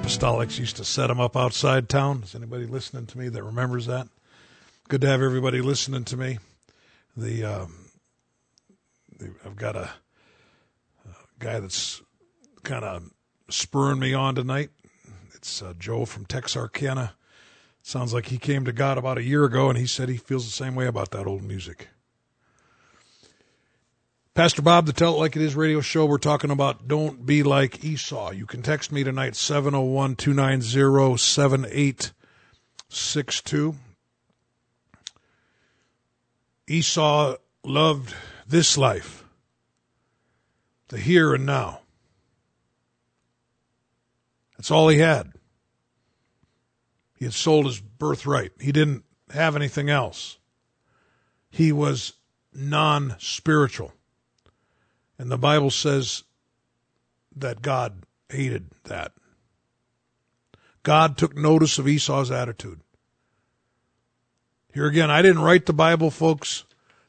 [0.02, 2.22] apostolics used to set them up outside town.
[2.24, 4.08] Is anybody listening to me that remembers that?
[4.88, 6.40] Good to have everybody listening to me.
[7.16, 7.90] The, um,
[9.16, 9.90] the I've got a,
[11.04, 12.02] a guy that's
[12.64, 13.10] kind of
[13.48, 14.70] spurring me on tonight.
[15.34, 17.14] It's uh, Joe from Texarkana.
[17.82, 20.44] Sounds like he came to God about a year ago, and he said he feels
[20.44, 21.88] the same way about that old music.
[24.34, 27.42] Pastor Bob, the Tell It Like It Is radio show, we're talking about Don't Be
[27.42, 28.30] Like Esau.
[28.30, 33.74] You can text me tonight, 701 290 7862.
[36.66, 38.14] Esau loved
[38.48, 39.22] this life,
[40.88, 41.80] the here and now.
[44.56, 45.34] That's all he had.
[47.18, 48.52] He had sold his birthright.
[48.58, 50.38] He didn't have anything else.
[51.50, 52.14] He was
[52.54, 53.92] non spiritual.
[55.18, 56.24] And the Bible says
[57.36, 59.12] that God hated that.
[60.82, 62.80] God took notice of Esau's attitude.
[64.74, 66.64] Here again, I didn't write the Bible, folks.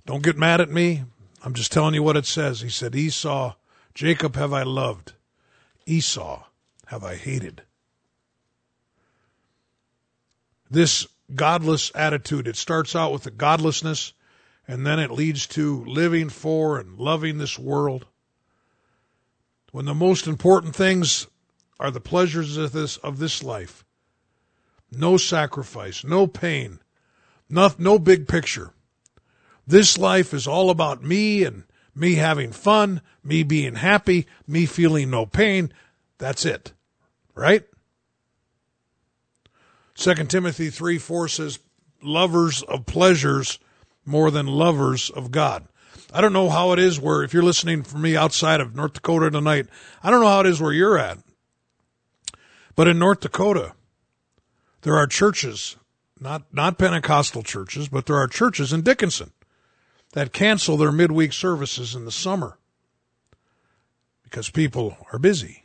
[0.06, 1.04] Don't get mad at me.
[1.44, 2.62] I'm just telling you what it says.
[2.62, 3.56] He said, Esau,
[3.94, 5.14] Jacob have I loved,
[5.86, 6.44] Esau
[6.88, 7.64] have I hated.
[10.70, 14.14] This godless attitude, it starts out with the godlessness
[14.68, 18.06] and then it leads to living for and loving this world.
[19.72, 21.28] When the most important things
[21.80, 23.84] are the pleasures of this of this life.
[24.92, 26.80] No sacrifice, no pain,
[27.50, 28.72] no, no big picture.
[29.66, 31.64] This life is all about me and
[31.96, 35.74] me having fun, me being happy, me feeling no pain.
[36.18, 36.74] That's it.
[37.36, 37.64] Right?
[39.96, 41.60] 2 Timothy 3 4 says,
[42.02, 43.60] lovers of pleasures
[44.06, 45.68] more than lovers of God.
[46.14, 48.94] I don't know how it is where, if you're listening for me outside of North
[48.94, 49.68] Dakota tonight,
[50.04, 51.18] I don't know how it is where you're at.
[52.76, 53.74] But in North Dakota,
[54.82, 55.76] there are churches,
[56.20, 59.32] not, not Pentecostal churches, but there are churches in Dickinson
[60.14, 62.58] that cancel their midweek services in the summer
[64.24, 65.64] because people are busy.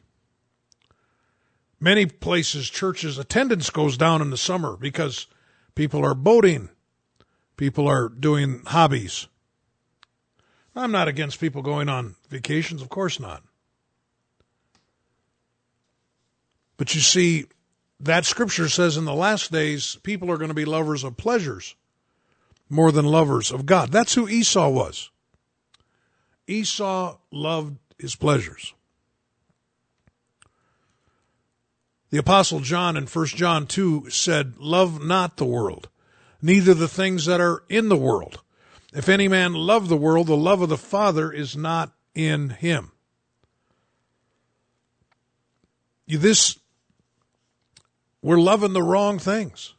[1.81, 5.27] Many places, churches' attendance goes down in the summer because
[5.75, 6.71] people are boating,
[7.59, 9.27] people are doing hobbies.
[10.75, 13.43] I'm not against people going on vacations, of course not.
[16.79, 17.47] But you see,
[18.01, 21.75] that scripture says in the last days, people are going to be lovers of pleasures
[22.71, 23.91] more than lovers of God.
[23.91, 25.11] That's who Esau was.
[26.47, 28.75] Esau loved his pleasures.
[32.11, 35.89] The apostle John in 1 John 2 said, love not the world,
[36.41, 38.41] neither the things that are in the world.
[38.93, 42.93] If any man love the world, the love of the Father is not in him.
[46.07, 46.59] This,
[48.23, 49.75] we're loving the wrong things.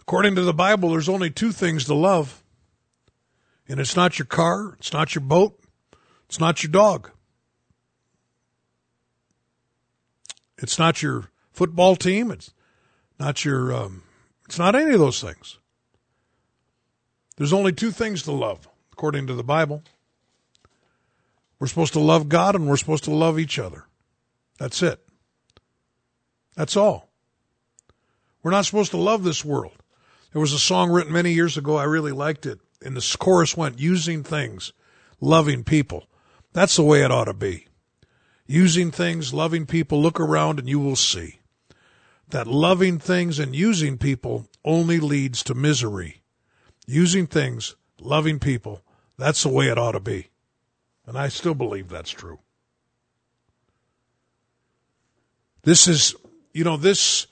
[0.00, 2.42] According to the Bible, there's only two things to love.
[3.68, 5.56] And it's not your car, it's not your boat,
[6.26, 7.10] it's not your dog.
[10.58, 12.52] It's not your football team, it's
[13.20, 14.02] not your um,
[14.46, 15.58] it's not any of those things.
[17.36, 19.84] There's only two things to love, according to the Bible.
[21.58, 23.84] We're supposed to love God and we're supposed to love each other.
[24.58, 25.06] That's it.
[26.56, 27.10] That's all.
[28.42, 29.76] We're not supposed to love this world.
[30.32, 31.76] There was a song written many years ago.
[31.76, 32.58] I really liked it.
[32.82, 34.72] And the chorus went, using things,
[35.20, 36.08] loving people.
[36.54, 37.66] That's the way it ought to be.
[38.46, 40.00] Using things, loving people.
[40.00, 41.39] Look around and you will see
[42.30, 46.22] that loving things and using people only leads to misery.
[46.86, 48.82] Using things, loving people,
[49.16, 50.30] that's the way it ought to be.
[51.06, 52.40] And I still believe that's true.
[55.62, 56.14] This is,
[56.52, 57.26] you know, this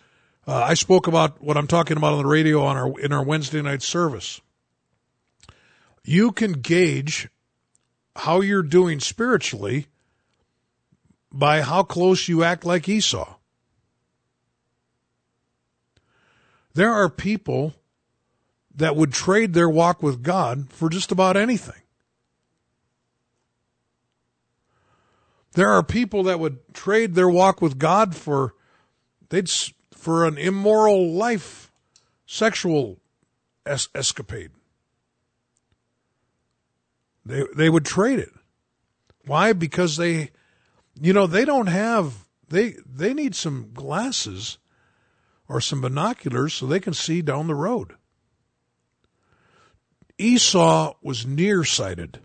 [0.47, 3.23] uh, I spoke about what I'm talking about on the radio on our in our
[3.23, 4.41] Wednesday night service.
[6.05, 7.29] You can gauge
[8.17, 9.89] how you're doing spiritually
[11.31, 13.38] by how close you act like Esau.
[16.75, 17.75] There are people
[18.75, 21.83] that would trade their walk with God for just about anything.
[25.55, 28.55] There are people that would trade their walk with God for
[29.31, 29.51] they'd
[29.93, 31.73] for an immoral life,
[32.27, 33.01] sexual
[33.67, 34.51] es- escapade.
[37.27, 38.33] They they would trade it.
[39.27, 39.53] Why?
[39.53, 40.31] Because they,
[41.01, 44.59] you know, they don't have they they need some glasses
[45.49, 47.95] or some binoculars so they can see down the road.
[50.19, 52.21] Esau was nearsighted.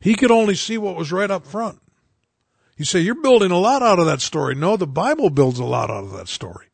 [0.00, 1.80] He could only see what was right up front.
[2.76, 4.54] You say, you're building a lot out of that story.
[4.54, 6.66] No, the Bible builds a lot out of that story.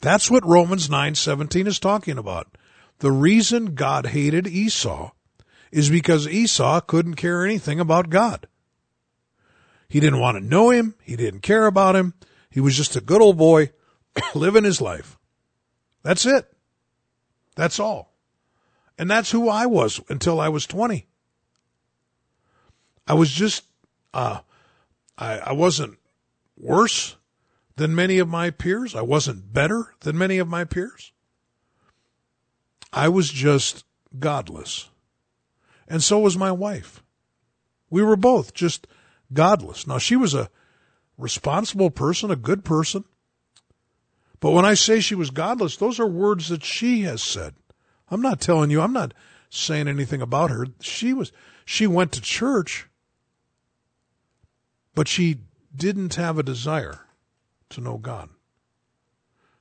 [0.00, 2.56] That's what Romans 9:17 is talking about.
[3.00, 5.10] The reason God hated Esau
[5.70, 8.46] is because Esau couldn't care anything about God.
[9.88, 12.14] He didn't want to know him, he didn't care about him.
[12.50, 13.72] He was just a good old boy
[14.34, 15.18] living his life.
[16.02, 16.52] That's it.
[17.56, 18.12] That's all.
[18.98, 21.06] And that's who I was until I was 20.
[23.06, 23.64] I was just
[24.12, 24.40] uh,
[25.16, 25.98] I, I wasn't
[26.56, 27.16] worse
[27.76, 28.94] than many of my peers.
[28.94, 31.12] I wasn't better than many of my peers.
[32.92, 33.84] I was just
[34.18, 34.88] godless.
[35.86, 37.02] And so was my wife.
[37.88, 38.86] We were both just
[39.32, 39.86] godless.
[39.86, 40.50] Now, she was a
[41.20, 43.04] responsible person, a good person.
[44.40, 47.54] But when I say she was godless, those are words that she has said.
[48.10, 49.14] I'm not telling you, I'm not
[49.50, 50.66] saying anything about her.
[50.80, 51.30] She was,
[51.64, 52.88] she went to church,
[54.94, 55.38] but she
[55.74, 57.00] didn't have a desire
[57.70, 58.30] to know God,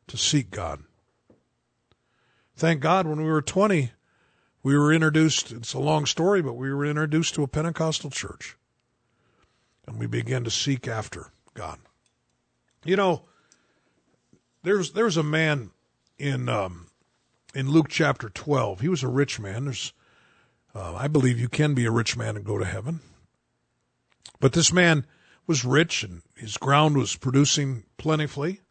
[0.08, 0.84] to seek God.
[2.56, 3.92] Thank God when we were 20,
[4.64, 8.58] we were introduced, it's a long story, but we were introduced to a Pentecostal church.
[9.88, 11.80] And we began to seek after God.
[12.86, 13.24] You know,
[14.64, 15.72] there's there's a man
[16.18, 16.88] in um,
[17.54, 18.80] in Luke chapter 12.
[18.80, 19.66] He was a rich man.
[19.66, 19.92] There's,
[20.74, 23.02] uh, I believe you can be a rich man and go to heaven.
[24.40, 25.06] But this man
[25.48, 28.62] was rich and his ground was producing plentifully.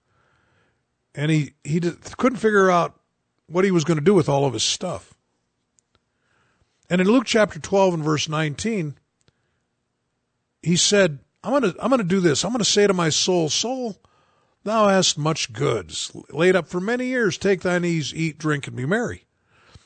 [1.14, 2.98] And he, he did, couldn't figure out
[3.48, 5.12] what he was going to do with all of his stuff.
[6.88, 8.94] And in Luke chapter 12 and verse 19,
[10.62, 12.44] he said, I'm going to, I'm going to do this.
[12.44, 13.96] I'm going to say to my soul, soul,
[14.64, 17.38] thou hast much goods laid up for many years.
[17.38, 19.24] Take thine ease, eat, drink, and be merry.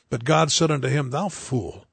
[0.09, 1.85] But God said unto him, thou fool,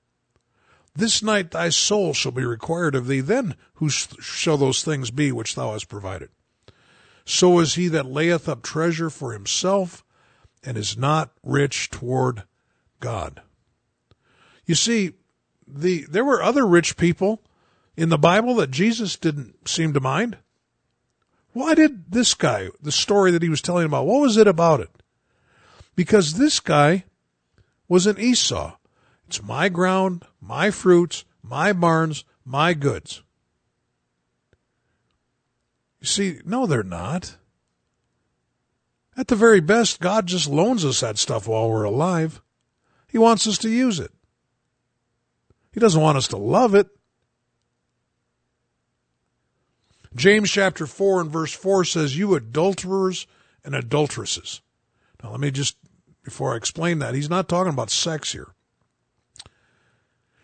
[0.95, 3.21] this night thy soul shall be required of thee.
[3.21, 6.31] Then whose shall those things be which thou hast provided?
[7.25, 10.05] So is he that layeth up treasure for himself
[10.63, 12.45] and is not rich toward
[12.99, 13.43] God.
[14.67, 15.13] You see,
[15.67, 17.43] the there were other rich people
[17.97, 20.39] in the Bible that Jesus didn't seem to mind.
[21.53, 24.81] Why did this guy, the story that he was telling about, what was it about
[24.81, 24.91] it?
[25.97, 27.05] Because this guy
[27.89, 28.77] was an Esau.
[29.27, 33.23] It's my ground, my fruits, my barns, my goods.
[36.01, 37.37] You see, no, they're not.
[39.17, 42.41] At the very best, God just loans us that stuff while we're alive.
[43.09, 44.13] He wants us to use it.
[45.73, 46.89] He doesn't want us to love it.
[50.15, 53.27] James chapter 4 and verse 4 says, You adulterers
[53.65, 54.61] and adulteresses.
[55.23, 55.77] Now, let me just,
[56.25, 58.49] before I explain that, he's not talking about sex here.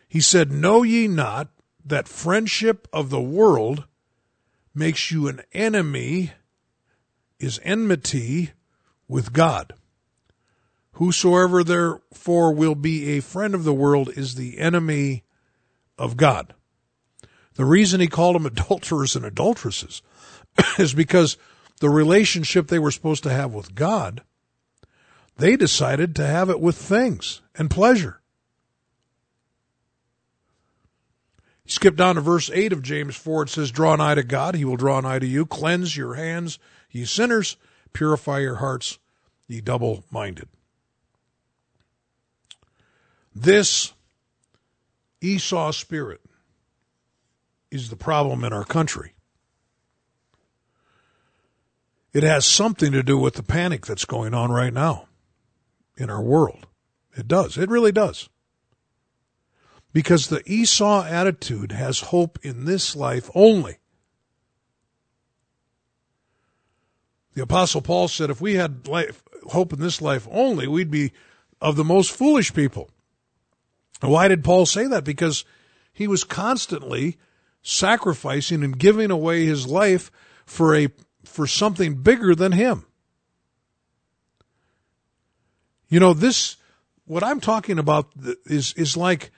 [0.08, 1.48] He said, Know ye not
[1.84, 3.84] that friendship of the world
[4.74, 6.32] makes you an enemy,
[7.38, 8.50] is enmity
[9.08, 9.72] with God.
[10.92, 15.24] Whosoever therefore will be a friend of the world is the enemy
[15.98, 16.54] of God.
[17.56, 20.02] The reason he called them adulterers and adulteresses
[20.78, 21.36] is because
[21.80, 24.22] the relationship they were supposed to have with God,
[25.36, 28.20] they decided to have it with things and pleasure.
[31.66, 33.44] Skip down to verse 8 of James 4.
[33.44, 35.44] It says, Draw nigh to God, he will draw nigh to you.
[35.44, 36.58] Cleanse your hands,
[36.90, 37.56] ye sinners.
[37.92, 38.98] Purify your hearts,
[39.48, 40.48] ye double minded.
[43.34, 43.92] This
[45.20, 46.20] Esau spirit
[47.82, 49.14] is the problem in our country.
[52.12, 55.06] It has something to do with the panic that's going on right now
[55.96, 56.66] in our world.
[57.14, 57.58] It does.
[57.58, 58.28] It really does.
[59.92, 63.78] Because the Esau attitude has hope in this life only.
[67.34, 71.12] The apostle Paul said if we had life, hope in this life only, we'd be
[71.60, 72.90] of the most foolish people.
[74.00, 75.04] Why did Paul say that?
[75.04, 75.44] Because
[75.92, 77.18] he was constantly
[77.66, 80.12] sacrificing and giving away his life
[80.46, 80.88] for a
[81.24, 82.86] for something bigger than him.
[85.88, 86.56] You know, this
[87.06, 88.12] what I'm talking about
[88.44, 89.32] is is like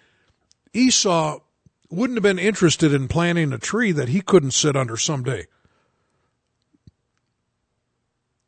[0.75, 1.41] Esau
[1.91, 5.47] wouldn't have been interested in planting a tree that he couldn't sit under someday.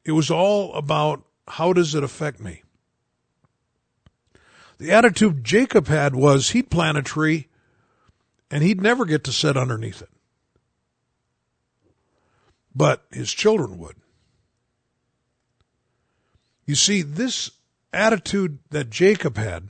[0.05, 2.63] It was all about how does it affect me?
[4.77, 7.49] The attitude Jacob had was he'd plant a tree
[8.51, 10.11] and he'd never get to sit underneath it.
[12.75, 13.97] But his children would.
[16.67, 17.51] You see, this
[17.93, 19.69] attitude that Jacob had,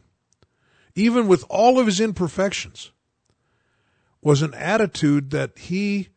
[0.94, 2.90] even with all of his imperfections,
[4.22, 6.08] was an attitude that he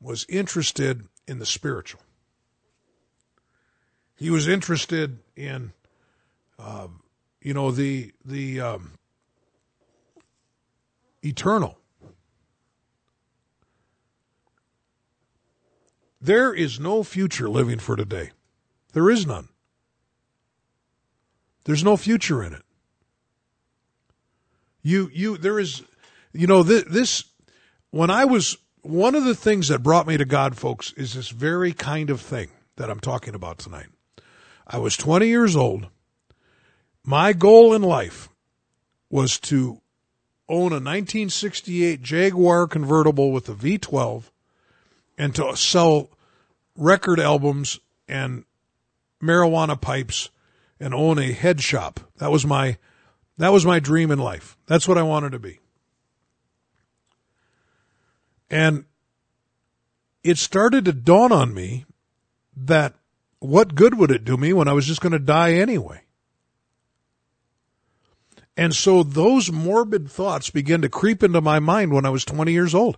[0.00, 2.00] was interested in the spiritual.
[4.16, 5.72] He was interested in,
[6.58, 6.88] uh,
[7.40, 8.92] you know, the the um,
[11.22, 11.77] eternal.
[16.20, 18.30] There is no future living for today.
[18.92, 19.48] There is none.
[21.64, 22.62] There's no future in it.
[24.82, 25.82] You, you, there is,
[26.32, 27.24] you know, this, this,
[27.90, 31.28] when I was, one of the things that brought me to God, folks, is this
[31.28, 33.88] very kind of thing that I'm talking about tonight.
[34.66, 35.88] I was 20 years old.
[37.04, 38.28] My goal in life
[39.10, 39.80] was to
[40.48, 44.24] own a 1968 Jaguar convertible with a V12
[45.18, 46.08] and to sell
[46.76, 48.44] record albums and
[49.20, 50.30] marijuana pipes
[50.78, 52.00] and own a head shop.
[52.18, 52.78] That was my
[53.36, 54.56] that was my dream in life.
[54.66, 55.58] That's what I wanted to be.
[58.50, 58.84] And
[60.24, 61.84] it started to dawn on me
[62.56, 62.94] that
[63.40, 66.02] what good would it do me when I was just going to die anyway?
[68.56, 72.52] And so those morbid thoughts began to creep into my mind when I was 20
[72.52, 72.96] years old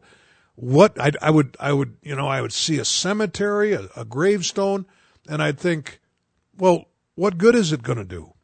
[0.55, 4.05] what I, I would I would you know I would see a cemetery, a, a
[4.05, 4.87] gravestone,
[5.29, 6.01] and I'd think,
[6.57, 8.35] well, what good is it going to do?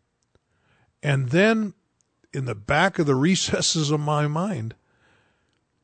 [1.03, 1.75] And then
[2.33, 4.75] in the back of the recesses of my mind,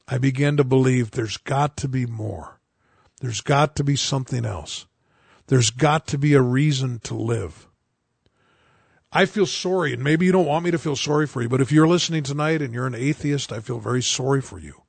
[0.08, 2.60] I began to believe there's got to be more.
[3.20, 4.86] There's got to be something else.
[5.46, 7.68] There's got to be a reason to live.
[9.12, 11.60] I feel sorry, and maybe you don't want me to feel sorry for you, but
[11.60, 14.81] if you're listening tonight and you're an atheist, I feel very sorry for you.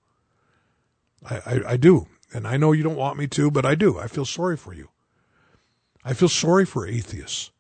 [1.30, 2.08] I, I, I do.
[2.34, 4.00] And I know you don't want me to, but I do.
[4.00, 4.90] I feel sorry for you.
[6.04, 7.52] I feel sorry for atheists.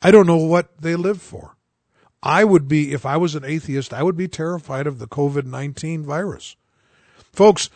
[0.00, 1.56] I don't know what they live for.
[2.22, 5.44] I would be, if I was an atheist, I would be terrified of the COVID
[5.44, 6.56] 19 virus.
[7.32, 7.68] Folks,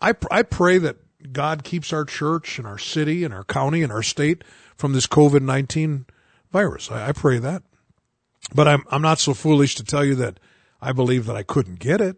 [0.00, 0.96] I, I pray that
[1.32, 4.42] God keeps our church and our city and our county and our state
[4.76, 6.06] from this COVID 19
[6.50, 6.90] virus.
[6.90, 7.62] I, I pray that.
[8.54, 10.40] But I'm, I'm not so foolish to tell you that
[10.82, 12.16] I believe that I couldn't get it.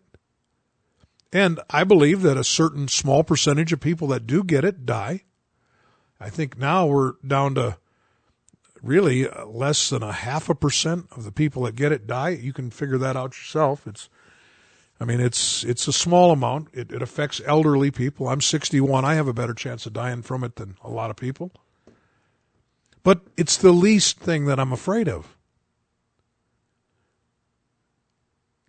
[1.33, 5.23] And I believe that a certain small percentage of people that do get it die.
[6.21, 7.79] I think now we're down to
[8.83, 12.31] really less than a half a percent of the people that get it die.
[12.31, 13.87] You can figure that out yourself.
[13.87, 14.09] It's
[14.99, 16.69] I mean, it's it's a small amount.
[16.73, 18.29] It, it affects elderly people.
[18.29, 19.05] I'm 61.
[19.05, 21.53] I have a better chance of dying from it than a lot of people.
[23.03, 25.36] But it's the least thing that I'm afraid of.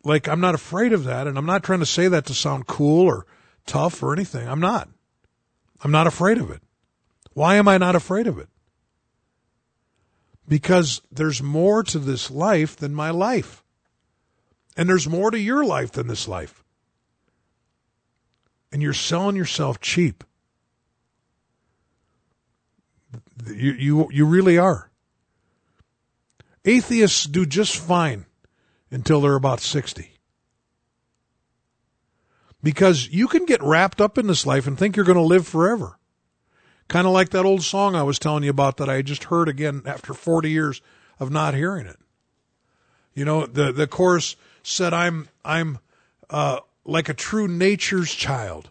[0.07, 2.65] Like I'm not afraid of that, and I'm not trying to say that to sound
[2.65, 3.25] cool or
[3.65, 4.47] tough or anything.
[4.47, 4.87] I'm not.
[5.83, 6.61] I'm not afraid of it.
[7.33, 8.47] Why am I not afraid of it?
[10.47, 13.65] Because there's more to this life than my life.
[14.77, 16.63] And there's more to your life than this life.
[18.71, 20.23] And you're selling yourself cheap.
[23.45, 24.89] You, you, you really are.
[26.63, 28.25] Atheists do just fine
[28.91, 30.11] until they're about 60.
[32.63, 35.47] Because you can get wrapped up in this life and think you're going to live
[35.47, 35.97] forever.
[36.87, 39.49] Kind of like that old song I was telling you about that I just heard
[39.49, 40.81] again after 40 years
[41.19, 41.97] of not hearing it.
[43.13, 45.79] You know, the, the chorus said, I'm, I'm,
[46.29, 48.69] uh, like a true nature's child.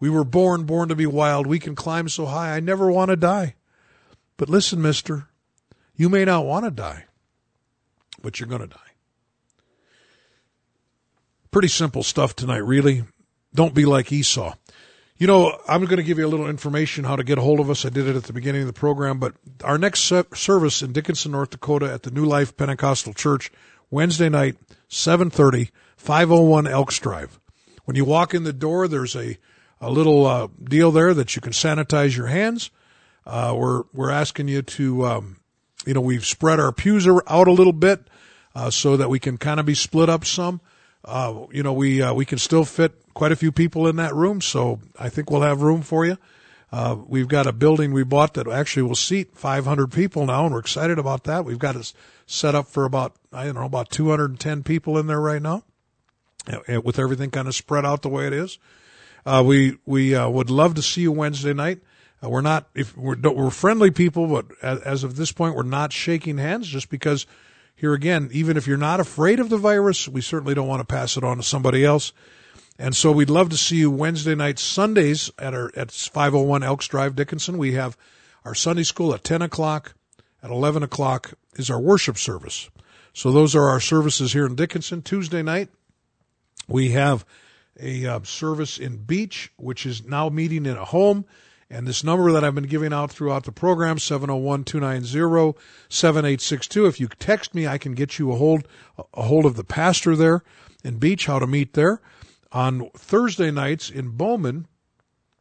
[0.00, 1.46] We were born, born to be wild.
[1.46, 2.56] We can climb so high.
[2.56, 3.54] I never want to die.
[4.38, 5.28] But listen, mister,
[5.94, 7.04] you may not want to die,
[8.22, 8.89] but you're going to die.
[11.50, 13.04] Pretty simple stuff tonight, really.
[13.54, 14.54] Don't be like Esau.
[15.16, 17.60] You know, I'm going to give you a little information how to get a hold
[17.60, 17.84] of us.
[17.84, 19.34] I did it at the beginning of the program, but
[19.64, 23.50] our next service in Dickinson, North Dakota at the New Life Pentecostal Church,
[23.90, 24.56] Wednesday night,
[24.88, 27.38] 7:30, 501 Elks Drive.
[27.84, 29.36] When you walk in the door, there's a
[29.80, 32.70] a little uh, deal there that you can sanitize your hands.
[33.26, 35.36] Uh, we're we're asking you to, um,
[35.84, 38.08] you know, we've spread our pews out a little bit
[38.54, 40.60] uh, so that we can kind of be split up some.
[41.04, 44.14] Uh, you know, we uh, we can still fit quite a few people in that
[44.14, 46.18] room, so I think we'll have room for you.
[46.72, 50.54] Uh, we've got a building we bought that actually will seat 500 people now, and
[50.54, 51.44] we're excited about that.
[51.44, 51.92] We've got it
[52.26, 55.64] set up for about I don't know about 210 people in there right now,
[56.84, 58.58] with everything kind of spread out the way it is.
[59.24, 61.80] Uh, we we uh, would love to see you Wednesday night.
[62.22, 65.62] Uh, we're not if we're we're friendly people, but as, as of this point, we're
[65.62, 67.26] not shaking hands just because.
[67.80, 70.84] Here again, even if you're not afraid of the virus, we certainly don't want to
[70.84, 72.12] pass it on to somebody else.
[72.78, 76.86] And so we'd love to see you Wednesday night, Sundays at our at 501 Elks
[76.88, 77.56] Drive, Dickinson.
[77.56, 77.96] We have
[78.44, 79.94] our Sunday school at 10 o'clock.
[80.42, 82.68] At 11 o'clock is our worship service.
[83.14, 85.00] So those are our services here in Dickinson.
[85.00, 85.70] Tuesday night,
[86.68, 87.24] we have
[87.80, 91.24] a uh, service in Beach, which is now meeting in a home.
[91.70, 96.88] And this number that I've been giving out throughout the program, 701-290-7862.
[96.88, 98.66] If you text me, I can get you a hold,
[99.14, 100.42] a hold of the pastor there
[100.82, 102.00] in Beach, how to meet there.
[102.50, 104.66] On Thursday nights in Bowman,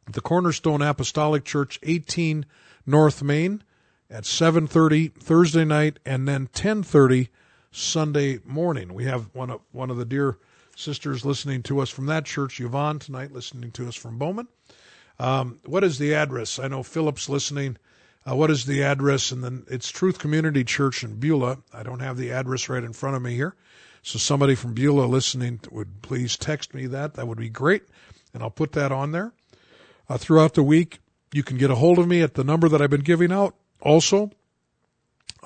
[0.05, 2.45] the Cornerstone Apostolic Church, 18
[2.85, 3.63] North Main
[4.09, 7.29] at 7:30 Thursday night and then 10:30
[7.71, 8.93] Sunday morning.
[8.93, 10.37] We have one of one of the dear
[10.75, 14.49] sisters listening to us from that church, Yvonne, tonight listening to us from Bowman.
[15.19, 16.59] Um, what is the address?
[16.59, 17.77] I know Philip's listening.
[18.29, 19.31] Uh, what is the address?
[19.31, 21.59] And then it's Truth Community Church in Beulah.
[21.73, 23.55] I don't have the address right in front of me here.
[24.01, 27.15] So somebody from Beulah listening would please text me that.
[27.15, 27.83] That would be great.
[28.33, 29.33] And I'll put that on there.
[30.07, 30.99] Uh, throughout the week,
[31.33, 33.55] you can get a hold of me at the number that I've been giving out.
[33.81, 34.31] Also,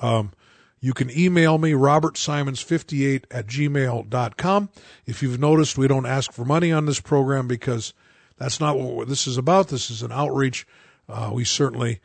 [0.00, 0.32] um,
[0.80, 4.68] you can email me, robertsimons58 at gmail.com.
[5.06, 7.92] If you've noticed, we don't ask for money on this program because
[8.36, 9.68] that's not what this is about.
[9.68, 10.66] This is an outreach.
[11.08, 12.00] Uh, we certainly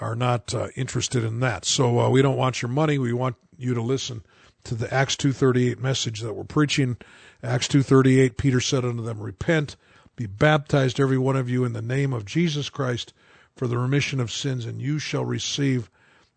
[0.00, 1.64] are not uh, interested in that.
[1.64, 2.98] So uh, we don't want your money.
[2.98, 4.24] We want you to listen
[4.64, 6.96] to the Acts 2:38 message that we're preaching.
[7.42, 9.76] Acts 2:38 Peter said unto them, "Repent,
[10.16, 13.12] be baptized every one of you in the name of Jesus Christ
[13.56, 15.90] for the remission of sins and you shall receive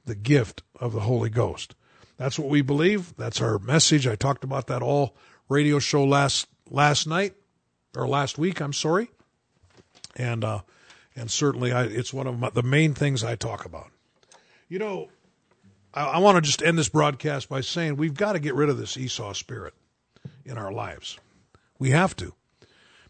[0.06, 1.76] the gift of the Holy Ghost.
[2.18, 3.16] That's what we believe.
[3.18, 4.08] That's our message.
[4.08, 5.16] I talked about that all
[5.50, 7.34] radio show last last night
[7.96, 8.60] or last week.
[8.60, 9.10] I'm sorry,
[10.16, 10.62] and uh,
[11.16, 13.91] and certainly I, it's one of my, the main things I talk about.
[14.70, 15.09] You know,
[15.93, 18.70] I, I want to just end this broadcast by saying we've got to get rid
[18.70, 19.74] of this Esau spirit
[20.45, 21.20] in our lives.
[21.80, 22.34] We have to,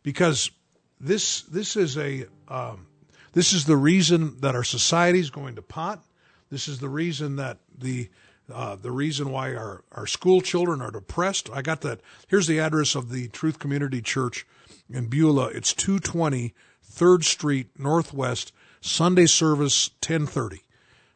[0.04, 0.52] because
[0.99, 2.88] this this is a um,
[3.34, 6.04] this is the reason that our society is going to pot.
[6.49, 8.10] This is the reason that the
[8.52, 11.49] uh, the reason why our, our school children are depressed.
[11.54, 12.02] I got that.
[12.28, 14.45] Here's the address of the Truth Community Church
[14.89, 15.47] in Beulah.
[15.54, 16.54] It's 220
[16.92, 20.64] 3rd Street Northwest, Sunday service 1030.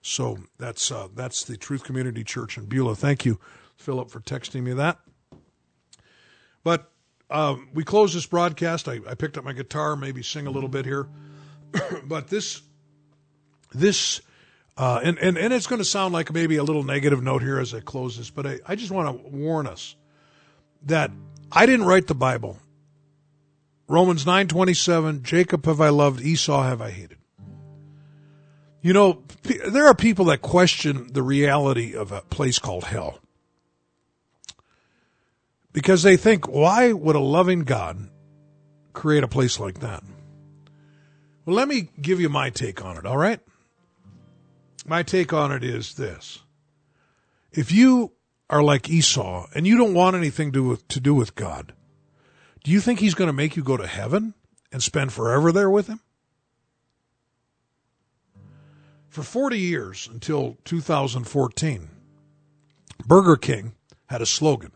[0.01, 2.95] So that's uh, that's the Truth Community Church in Beulah.
[2.95, 3.39] Thank you,
[3.75, 4.99] Philip, for texting me that.
[6.63, 6.91] But
[7.29, 8.87] um, we close this broadcast.
[8.87, 11.07] I, I picked up my guitar, maybe sing a little bit here.
[12.03, 12.61] but this
[13.73, 14.21] this
[14.77, 17.59] uh, and, and, and it's going to sound like maybe a little negative note here
[17.59, 19.95] as I close this, but I, I just want to warn us
[20.83, 21.11] that
[21.51, 22.57] I didn't write the Bible.
[23.87, 27.17] Romans 9:27, Jacob have I loved, Esau have I hated.
[28.81, 29.23] You know,
[29.67, 33.19] there are people that question the reality of a place called hell.
[35.73, 38.09] Because they think, why would a loving God
[38.93, 40.03] create a place like that?
[41.45, 43.39] Well, let me give you my take on it, all right?
[44.85, 46.39] my take on it is this.
[47.51, 48.13] If you
[48.49, 51.73] are like Esau and you don't want anything to, to do with God,
[52.65, 54.33] do you think he's going to make you go to heaven
[54.71, 55.99] and spend forever there with him?
[59.07, 61.89] For 40 years until 2014,
[63.05, 63.75] Burger King
[64.07, 64.71] had a slogan.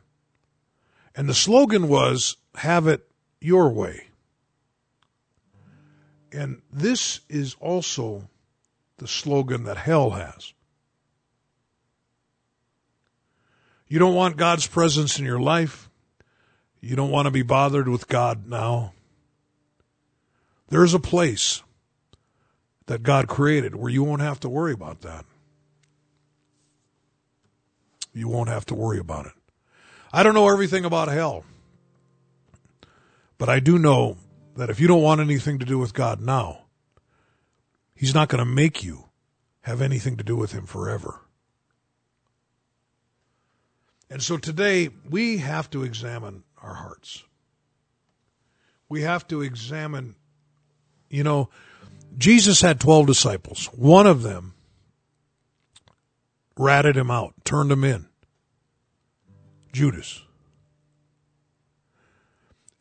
[1.16, 3.10] And the slogan was, have it
[3.42, 4.10] your way.
[6.32, 8.30] And this is also
[8.98, 10.54] the slogan that hell has.
[13.88, 15.89] You don't want God's presence in your life.
[16.82, 18.94] You don't want to be bothered with God now.
[20.70, 21.62] There's a place
[22.86, 25.26] that God created where you won't have to worry about that.
[28.14, 29.34] You won't have to worry about it.
[30.12, 31.44] I don't know everything about hell,
[33.38, 34.18] but I do know
[34.56, 36.62] that if you don't want anything to do with God now,
[38.00, 39.10] He's not going to make you
[39.62, 41.20] have anything to do with him forever.
[44.10, 47.24] And so today we have to examine our hearts.
[48.88, 50.16] We have to examine,
[51.10, 51.50] you know,
[52.18, 53.68] Jesus had 12 disciples.
[53.68, 54.54] One of them
[56.58, 58.08] ratted him out, turned him in.
[59.72, 60.24] Judas.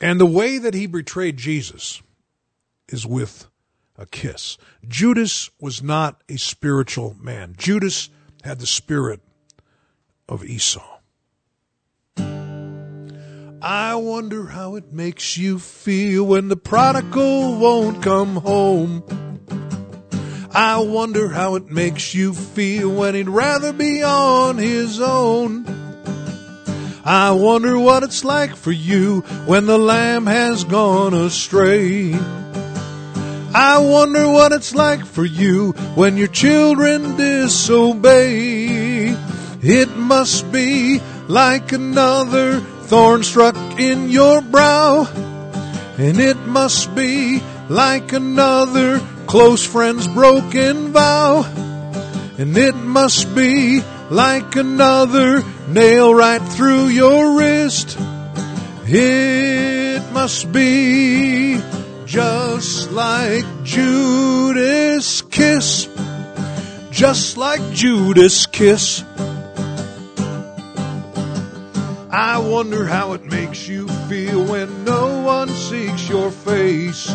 [0.01, 2.03] And the way that he betrayed Jesus
[2.89, 3.49] is with
[3.97, 4.57] a kiss.
[4.87, 7.55] Judas was not a spiritual man.
[7.59, 8.09] Judas
[8.45, 9.21] had the spirit
[10.29, 10.98] of Esau.
[13.61, 19.03] I wonder how it makes you feel when the prodigal won't come home.
[20.53, 25.67] I wonder how it makes you feel when he'd rather be on his own.
[27.05, 32.15] I wonder what it's like for you when the lamb has gone astray.
[33.55, 39.17] I wonder what it's like for you when your children disobey.
[39.63, 45.07] It must be like another thorn struck in your brow.
[45.99, 51.45] And it must be like another close friend's broken vow.
[52.39, 57.99] And it must be like another nail right through your wrist.
[58.87, 61.61] It must be
[62.07, 65.89] just like Judas' kiss,
[66.91, 69.05] just like Judas' kiss.
[72.11, 77.11] I wonder how it makes you feel when no one seeks your face.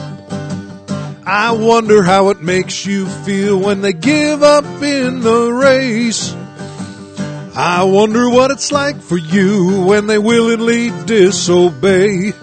[1.26, 6.36] I wonder how it makes you feel when they give up in the race.
[7.56, 12.34] I wonder what it's like for you when they willingly disobey.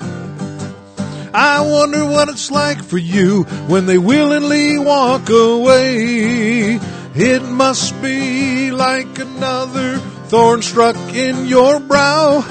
[1.32, 6.80] I wonder what it's like for you when they willingly walk away.
[7.14, 12.44] It must be like another thorn struck in your brow.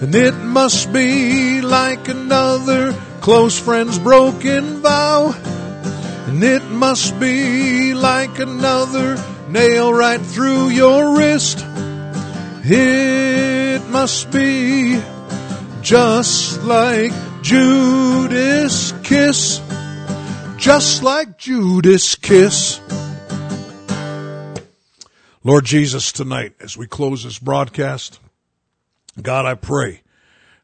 [0.00, 5.34] And it must be like another close friend's broken vow.
[6.26, 11.58] And it must be like another nail right through your wrist.
[12.64, 14.98] It must be
[15.82, 19.60] just like Judas kiss,
[20.56, 22.80] just like Judas kiss.
[25.46, 28.18] Lord Jesus, tonight, as we close this broadcast,
[29.22, 30.02] God, I pray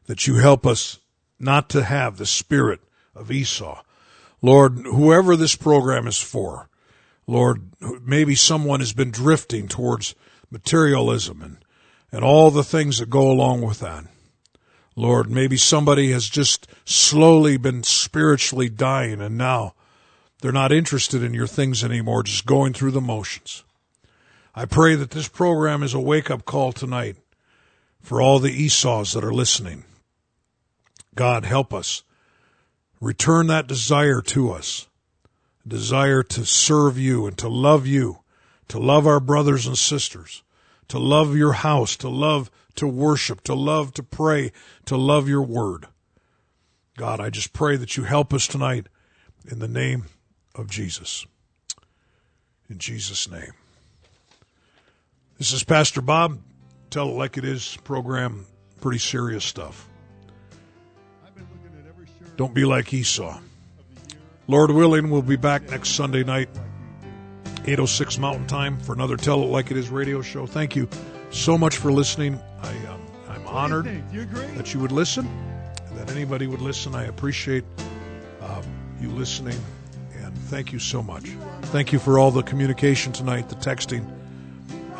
[0.07, 0.99] that you help us
[1.39, 2.81] not to have the spirit
[3.15, 3.81] of Esau.
[4.41, 6.67] Lord, whoever this program is for,
[7.27, 7.61] Lord,
[8.05, 10.15] maybe someone has been drifting towards
[10.51, 11.57] materialism and,
[12.11, 14.03] and all the things that go along with that.
[14.97, 19.75] Lord, maybe somebody has just slowly been spiritually dying and now
[20.41, 23.63] they're not interested in your things anymore, just going through the motions.
[24.55, 27.17] I pray that this program is a wake up call tonight
[27.99, 29.83] for all the Esau's that are listening.
[31.15, 32.03] God, help us.
[32.99, 34.87] Return that desire to us.
[35.67, 38.19] Desire to serve you and to love you,
[38.67, 40.43] to love our brothers and sisters,
[40.89, 44.51] to love your house, to love to worship, to love to pray,
[44.85, 45.87] to love your word.
[46.97, 48.87] God, I just pray that you help us tonight
[49.49, 50.05] in the name
[50.53, 51.25] of Jesus.
[52.69, 53.53] In Jesus' name.
[55.43, 56.39] This is Pastor Bob.
[56.89, 58.45] Tell it like it is program.
[58.79, 59.89] Pretty serious stuff.
[62.37, 63.41] Don't be like Esau.
[64.47, 66.47] Lord willing, we'll be back next Sunday night,
[67.65, 70.45] 806 Mountain Time, for another Tell It Like It Is radio show.
[70.45, 70.87] Thank you
[71.29, 72.39] so much for listening.
[72.61, 74.01] I, um, I'm honored
[74.55, 75.27] that you would listen,
[75.95, 76.95] that anybody would listen.
[76.95, 77.65] I appreciate
[78.39, 78.63] um,
[78.97, 79.59] you listening,
[80.21, 81.31] and thank you so much.
[81.63, 84.22] Thank you for all the communication tonight, the texting.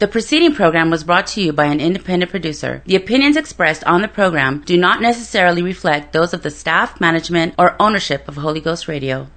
[0.00, 2.82] The preceding program was brought to you by an independent producer.
[2.86, 7.54] The opinions expressed on the program do not necessarily reflect those of the staff, management,
[7.58, 9.30] or ownership of Holy Ghost Radio.